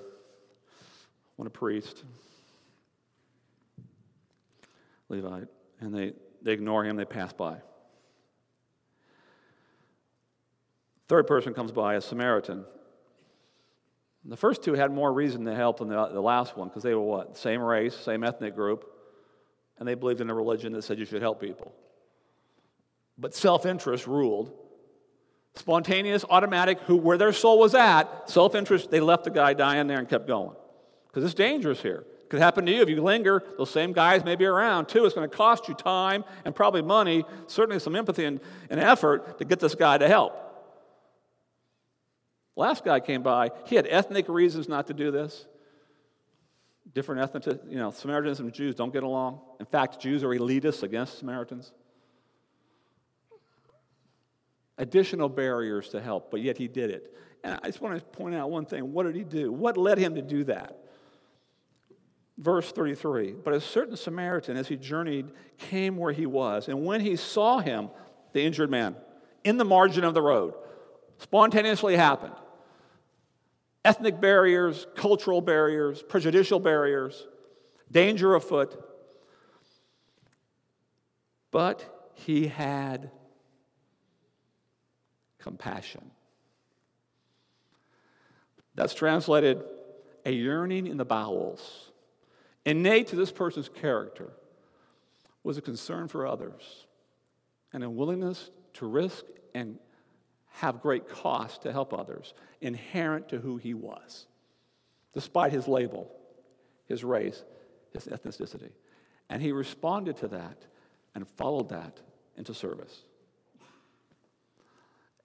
one 1.38 1.48
a 1.48 1.50
priest, 1.50 2.04
Levite, 5.08 5.48
and 5.80 5.96
they, 5.96 6.12
they 6.42 6.52
ignore 6.52 6.84
him, 6.84 6.98
they 6.98 7.06
pass 7.06 7.32
by. 7.32 7.56
Third 11.08 11.28
person 11.28 11.54
comes 11.54 11.72
by, 11.72 11.96
a 11.96 12.02
Samaritan. 12.02 12.66
The 14.26 14.38
first 14.38 14.62
two 14.62 14.74
had 14.74 14.92
more 14.92 15.12
reason 15.12 15.46
to 15.46 15.56
help 15.56 15.80
than 15.80 15.90
the, 15.90 16.08
the 16.08 16.22
last 16.22 16.56
one 16.56 16.68
because 16.68 16.84
they 16.84 16.94
were 16.94 17.02
what? 17.02 17.38
Same 17.38 17.62
race, 17.62 17.96
same 17.96 18.24
ethnic 18.24 18.56
group, 18.56 18.86
and 19.80 19.88
they 19.88 19.96
believed 19.96 20.22
in 20.22 20.30
a 20.30 20.34
religion 20.34 20.74
that 20.74 20.84
said 20.84 21.00
you 21.00 21.06
should 21.06 21.22
help 21.22 21.42
people. 21.42 21.74
But 23.18 23.34
self 23.34 23.66
interest 23.66 24.08
ruled. 24.08 24.54
Spontaneous, 25.56 26.24
automatic, 26.30 26.80
who 26.82 26.96
where 26.96 27.18
their 27.18 27.34
soul 27.34 27.60
was 27.60 27.76
at, 27.76 28.30
self 28.30 28.56
interest, 28.56 28.90
they 28.90 29.00
left 29.00 29.26
the 29.26 29.32
guy 29.32 29.54
dying 29.54 29.88
there 29.88 30.00
and 30.00 30.08
kept 30.08 30.28
going. 30.28 30.56
Because 31.08 31.26
it's 31.26 31.34
dangerous 31.34 31.82
here. 31.82 32.06
It 32.22 32.30
could 32.30 32.40
happen 32.40 32.66
to 32.68 32.72
you 32.72 32.82
if 32.82 32.88
you 32.88 33.02
linger. 33.02 33.44
Those 33.58 33.70
same 33.70 33.92
guys 33.92 34.24
may 34.24 34.38
be 34.38 34.46
around 34.46 34.88
too. 34.88 35.04
It's 35.04 35.14
going 35.14 35.30
to 35.30 35.36
cost 35.36 35.68
you 35.68 35.74
time 35.74 36.24
and 36.46 36.56
probably 36.56 36.82
money, 36.82 37.26
certainly 37.48 37.80
some 37.80 37.98
empathy 37.98 38.24
and, 38.24 38.40
and 38.70 38.80
effort 38.80 39.40
to 39.40 39.46
get 39.46 39.60
this 39.60 39.76
guy 39.76 39.98
to 39.98 40.08
help. 40.08 40.51
Last 42.56 42.84
guy 42.84 43.00
came 43.00 43.24
by, 43.24 43.52
he 43.66 43.76
had 43.76 43.88
ethnic 43.88 44.28
reasons 44.28 44.68
not 44.68 44.88
to 44.88 44.94
do 44.94 45.12
this. 45.12 45.46
Different 46.94 47.22
ethnic, 47.22 47.62
you 47.70 47.78
know, 47.78 47.92
Samaritans 47.92 48.40
and 48.40 48.52
Jews 48.54 48.76
don't 48.76 48.92
get 48.92 49.04
along. 49.04 49.40
In 49.60 49.66
fact, 49.66 50.00
Jews 50.02 50.24
are 50.24 50.30
elitists 50.30 50.84
against 50.84 51.20
Samaritans. 51.20 51.72
Additional 54.78 55.30
barriers 55.30 55.90
to 55.90 56.02
help, 56.02 56.32
but 56.32 56.42
yet 56.42 56.58
he 56.58 56.68
did 56.68 56.90
it. 56.90 57.16
And 57.44 57.60
I 57.64 57.68
just 57.68 57.82
want 57.82 57.98
to 57.98 58.04
point 58.18 58.36
out 58.36 58.50
one 58.50 58.66
thing. 58.66 58.92
What 58.92 59.04
did 59.04 59.16
he 59.16 59.24
do? 59.24 59.52
What 59.52 59.78
led 59.78 59.98
him 59.98 60.16
to 60.16 60.22
do 60.22 60.44
that? 60.46 60.78
Verse 62.38 62.72
33 62.72 63.34
But 63.44 63.54
a 63.54 63.62
certain 63.62 63.96
Samaritan, 63.96 64.58
as 64.58 64.68
he 64.68 64.76
journeyed, 64.76 65.32
came 65.58 65.98
where 65.98 66.12
he 66.12 66.26
was. 66.26 66.68
And 66.68 66.84
when 66.84 67.02
he 67.02 67.16
saw 67.16 67.60
him, 67.60 67.90
the 68.34 68.42
injured 68.42 68.70
man, 68.70 68.96
in 69.44 69.58
the 69.58 69.66
margin 69.66 70.04
of 70.04 70.14
the 70.14 70.22
road, 70.22 70.54
spontaneously 71.22 71.96
happened. 71.96 72.34
Ethnic 73.86 74.20
barriers, 74.20 74.88
cultural 74.96 75.42
barriers, 75.42 76.02
prejudicial 76.02 76.60
barriers, 76.60 77.26
danger 77.92 78.36
afoot. 78.36 78.78
But 81.52 82.12
he 82.16 82.48
had 82.48 83.12
compassion. 85.40 86.12
That's 88.76 88.94
translated 88.94 89.64
a 90.26 90.32
yearning 90.32 90.88
in 90.88 90.98
the 90.98 91.06
bowels. 91.06 91.92
Innate 92.66 93.08
to 93.08 93.16
this 93.16 93.32
person's 93.32 93.70
character 93.70 94.32
was 95.44 95.58
a 95.58 95.62
concern 95.62 96.08
for 96.08 96.26
others 96.28 96.86
and 97.74 97.84
a 97.84 97.90
willingness 97.90 98.52
to 98.74 98.86
risk 98.86 99.26
and 99.54 99.78
have 100.56 100.82
great 100.82 101.08
cost 101.08 101.64
to 101.64 101.72
help 101.72 101.94
others, 101.94 102.34
inherent 102.60 103.30
to 103.30 103.40
who 103.40 103.58
he 103.58 103.74
was, 103.74 104.28
despite 105.14 105.52
his 105.52 105.68
label, 105.68 106.12
his 106.86 107.04
race, 107.04 107.44
his 107.94 108.06
ethnicity. 108.06 108.72
And 109.30 109.42
he 109.42 109.52
responded 109.52 110.18
to 110.18 110.28
that 110.30 110.58
and 111.16 111.28
followed 111.28 111.70
that 111.70 112.00
into 112.36 112.54
service. 112.54 113.04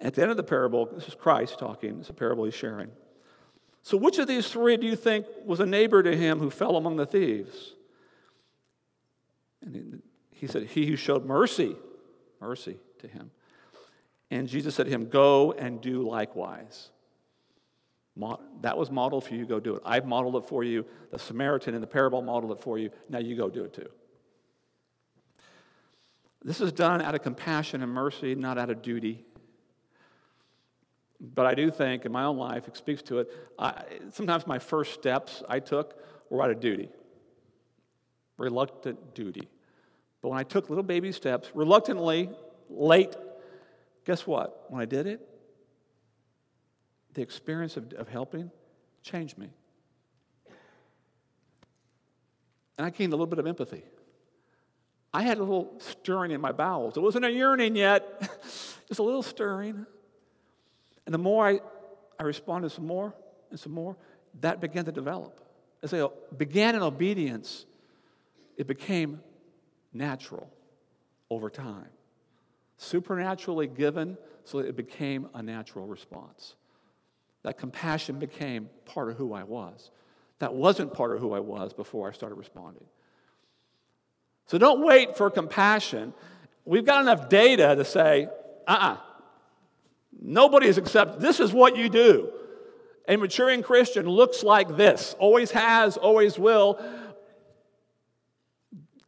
At 0.01 0.15
the 0.15 0.23
end 0.23 0.31
of 0.31 0.37
the 0.37 0.43
parable, 0.43 0.87
this 0.87 1.09
is 1.09 1.15
Christ 1.15 1.59
talking, 1.59 2.01
it's 2.01 2.11
a 2.11 2.15
parable 2.15 2.45
he's 2.45 2.55
sharing. 2.55 2.91
So, 3.83 3.97
which 3.97 4.19
of 4.19 4.27
these 4.27 4.49
three 4.49 4.77
do 4.77 4.87
you 4.87 4.97
think 4.97 5.27
was 5.45 5.61
a 5.61 5.67
neighbor 5.67 6.03
to 6.03 6.17
him 6.17 6.41
who 6.41 6.51
fell 6.51 6.77
among 6.77 6.97
the 6.97 7.07
thieves? 7.07 7.75
And 9.63 10.03
he 10.33 10.47
said, 10.47 10.65
He 10.65 10.87
who 10.87 10.97
showed 10.97 11.25
mercy, 11.25 11.77
mercy 12.41 12.79
to 12.99 13.09
him. 13.09 13.31
And 14.31 14.49
Jesus 14.49 14.75
said 14.75 14.87
to 14.87 14.91
him, 14.91 15.09
Go 15.09 15.53
and 15.53 15.81
do 15.81 16.09
likewise. 16.09 16.91
That 18.63 18.79
was 18.79 18.91
modeled 18.91 19.25
for 19.25 19.35
you, 19.35 19.45
go 19.45 19.61
do 19.61 19.77
it. 19.77 19.83
I've 19.85 20.07
modeled 20.07 20.37
it 20.37 20.49
for 20.49 20.65
you. 20.65 20.87
The 21.13 21.19
Samaritan 21.19 21.75
in 21.75 21.81
the 21.81 21.87
parable 21.87 22.23
modeled 22.23 22.53
it 22.53 22.61
for 22.61 22.79
you. 22.79 22.91
Now 23.09 23.19
you 23.19 23.37
go 23.37 23.51
do 23.51 23.65
it 23.65 23.75
too. 23.75 23.89
This 26.43 26.61
is 26.61 26.73
done 26.73 27.03
out 27.03 27.15
of 27.15 27.23
compassion 27.23 27.83
and 27.83 27.93
mercy, 27.93 28.35
not 28.35 28.57
out 28.57 28.71
of 28.71 28.81
duty. 28.81 29.25
But 31.21 31.47
I 31.47 31.55
do 31.55 31.71
think 31.71 32.05
in 32.05 32.13
my 32.13 32.25
own 32.25 32.37
life, 32.37 32.69
it 32.69 32.77
speaks 32.77 33.03
to 33.03 33.19
it. 33.19 33.31
I, 33.59 33.83
sometimes 34.13 34.47
my 34.47 34.59
first 34.59 34.95
steps 34.95 35.43
I 35.49 35.61
took 35.61 35.99
were 36.31 36.43
out 36.43 36.51
of 36.51 36.61
duty, 36.61 36.91
reluctant 38.39 39.15
duty. 39.15 39.49
But 40.23 40.29
when 40.31 40.39
I 40.39 40.43
took 40.43 40.69
little 40.69 40.85
baby 40.85 41.13
steps, 41.13 41.51
reluctantly, 41.55 42.31
late 42.71 43.15
Guess 44.07 44.25
what? 44.27 44.67
When 44.69 44.81
I 44.81 44.85
did 44.85 45.07
it, 45.07 45.21
the 47.15 47.23
experience 47.23 47.77
of, 47.77 47.93
of 47.95 48.09
helping 48.09 48.51
changed 49.03 49.37
me. 49.37 49.51
And 52.79 52.87
I 52.87 52.91
gained 52.91 53.13
a 53.13 53.17
little 53.17 53.27
bit 53.27 53.41
of 53.41 53.47
empathy. 53.47 53.83
I 55.13 55.23
had 55.23 55.39
a 55.39 55.43
little 55.43 55.75
stirring 55.79 56.31
in 56.31 56.41
my 56.41 56.53
bowels. 56.53 56.97
It 56.97 57.01
wasn't 57.01 57.25
a 57.25 57.31
yearning 57.31 57.75
yet, 57.75 58.21
just 58.89 59.01
a 59.01 59.03
little 59.03 59.23
stirring. 59.23 59.87
And 61.05 61.15
the 61.15 61.19
more 61.19 61.47
I, 61.47 61.61
I 62.19 62.23
responded 62.23 62.71
some 62.71 62.87
more 62.87 63.13
and 63.51 63.59
some 63.59 63.73
more, 63.73 63.97
that 64.41 64.61
began 64.61 64.85
to 64.85 64.93
develop. 64.93 65.41
As 65.83 65.93
I 65.93 66.07
began 66.37 66.75
in 66.77 66.83
obedience, 66.83 67.67
it 68.57 68.67
became 68.67 69.21
natural 69.93 70.49
over 71.31 71.51
time 71.51 71.89
supernaturally 72.77 73.67
given 73.67 74.17
so 74.45 74.59
it 74.61 74.77
became 74.77 75.29
a 75.35 75.43
natural 75.43 75.87
response. 75.87 76.55
That 77.43 77.59
compassion 77.59 78.19
became 78.19 78.71
part 78.85 79.11
of 79.11 79.17
who 79.17 79.33
I 79.33 79.43
was. 79.43 79.91
That 80.39 80.55
wasn't 80.55 80.93
part 80.93 81.13
of 81.13 81.21
who 81.21 81.33
I 81.33 81.41
was 81.41 81.73
before 81.73 82.09
I 82.09 82.13
started 82.13 82.37
responding. 82.37 82.85
So 84.47 84.59
don't 84.59 84.85
wait 84.85 85.17
for 85.17 85.31
compassion. 85.31 86.13
We've 86.65 86.85
got 86.85 87.03
enough 87.03 87.29
data 87.29 87.75
to 87.77 87.85
say, 87.85 88.29
uh 88.67 88.71
uh-uh, 88.71 88.93
uh 88.93 88.97
nobody 90.21 90.67
is 90.67 90.79
accepted. 90.79 91.21
This 91.21 91.41
is 91.41 91.53
what 91.53 91.77
you 91.77 91.89
do. 91.89 92.33
A 93.09 93.17
maturing 93.17 93.63
Christian 93.63 94.07
looks 94.09 94.43
like 94.43 94.77
this, 94.77 95.15
always 95.19 95.51
has, 95.53 95.97
always 95.97 96.39
will. 96.39 96.81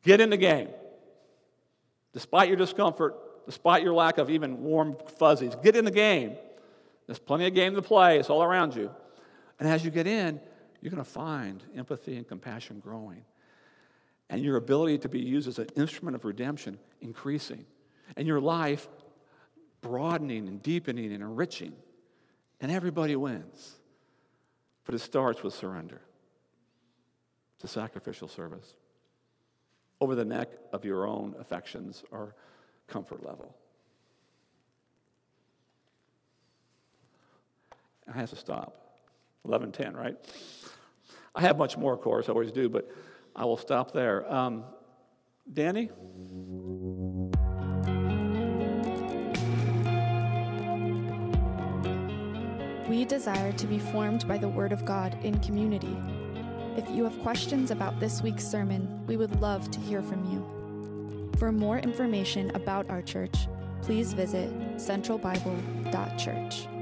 Get 0.04 0.20
in 0.20 0.30
the 0.30 0.36
game. 0.36 0.68
Despite 2.12 2.48
your 2.48 2.56
discomfort, 2.56 3.16
despite 3.48 3.82
your 3.82 3.94
lack 3.94 4.18
of 4.18 4.28
even 4.28 4.62
warm 4.62 4.94
fuzzies. 5.16 5.54
Get 5.62 5.74
in 5.74 5.86
the 5.86 5.90
game. 5.90 6.36
There's 7.06 7.18
plenty 7.18 7.46
of 7.46 7.54
game 7.54 7.74
to 7.76 7.80
play, 7.80 8.18
it's 8.18 8.28
all 8.28 8.42
around 8.42 8.76
you. 8.76 8.90
And 9.58 9.66
as 9.66 9.82
you 9.82 9.90
get 9.90 10.06
in, 10.06 10.38
you're 10.82 10.90
going 10.90 11.02
to 11.02 11.10
find 11.10 11.64
empathy 11.74 12.18
and 12.18 12.28
compassion 12.28 12.78
growing. 12.78 13.24
And 14.28 14.44
your 14.44 14.56
ability 14.56 14.98
to 14.98 15.08
be 15.08 15.20
used 15.20 15.48
as 15.48 15.58
an 15.58 15.68
instrument 15.76 16.14
of 16.14 16.26
redemption 16.26 16.78
increasing. 17.00 17.64
And 18.18 18.28
your 18.28 18.38
life 18.38 18.86
broadening 19.80 20.46
and 20.46 20.62
deepening 20.62 21.06
and 21.06 21.22
enriching. 21.22 21.72
And 22.60 22.70
everybody 22.70 23.16
wins. 23.16 23.76
But 24.84 24.94
it 24.94 24.98
starts 24.98 25.42
with 25.42 25.54
surrender 25.54 26.02
to 27.60 27.66
sacrificial 27.66 28.28
service 28.28 28.74
over 30.02 30.14
the 30.14 30.26
neck 30.26 30.50
of 30.70 30.84
your 30.84 31.06
own 31.06 31.34
affections 31.40 32.04
or 32.10 32.34
comfort 32.88 33.24
level. 33.24 33.54
I 38.08 38.12
have 38.12 38.30
to 38.30 38.36
stop. 38.36 38.74
11:10, 39.46 39.94
right? 39.94 40.16
I 41.34 41.42
have 41.42 41.56
much 41.56 41.76
more, 41.76 41.92
of 41.92 42.00
course, 42.00 42.28
I 42.28 42.32
always 42.32 42.50
do, 42.50 42.68
but 42.68 42.90
I 43.36 43.44
will 43.44 43.56
stop 43.56 43.92
there. 43.92 44.30
Um, 44.32 44.64
Danny? 45.52 45.90
We 52.88 53.04
desire 53.04 53.52
to 53.52 53.66
be 53.66 53.78
formed 53.78 54.26
by 54.26 54.38
the 54.38 54.48
Word 54.48 54.72
of 54.72 54.84
God 54.84 55.16
in 55.22 55.38
community. 55.40 55.96
If 56.76 56.88
you 56.90 57.04
have 57.04 57.18
questions 57.20 57.70
about 57.70 58.00
this 58.00 58.22
week's 58.22 58.46
sermon, 58.46 59.04
we 59.06 59.16
would 59.16 59.40
love 59.40 59.70
to 59.70 59.80
hear 59.80 60.02
from 60.02 60.24
you. 60.32 60.57
For 61.38 61.52
more 61.52 61.78
information 61.78 62.50
about 62.56 62.90
our 62.90 63.00
church, 63.00 63.46
please 63.82 64.12
visit 64.12 64.50
centralbible.church. 64.76 66.77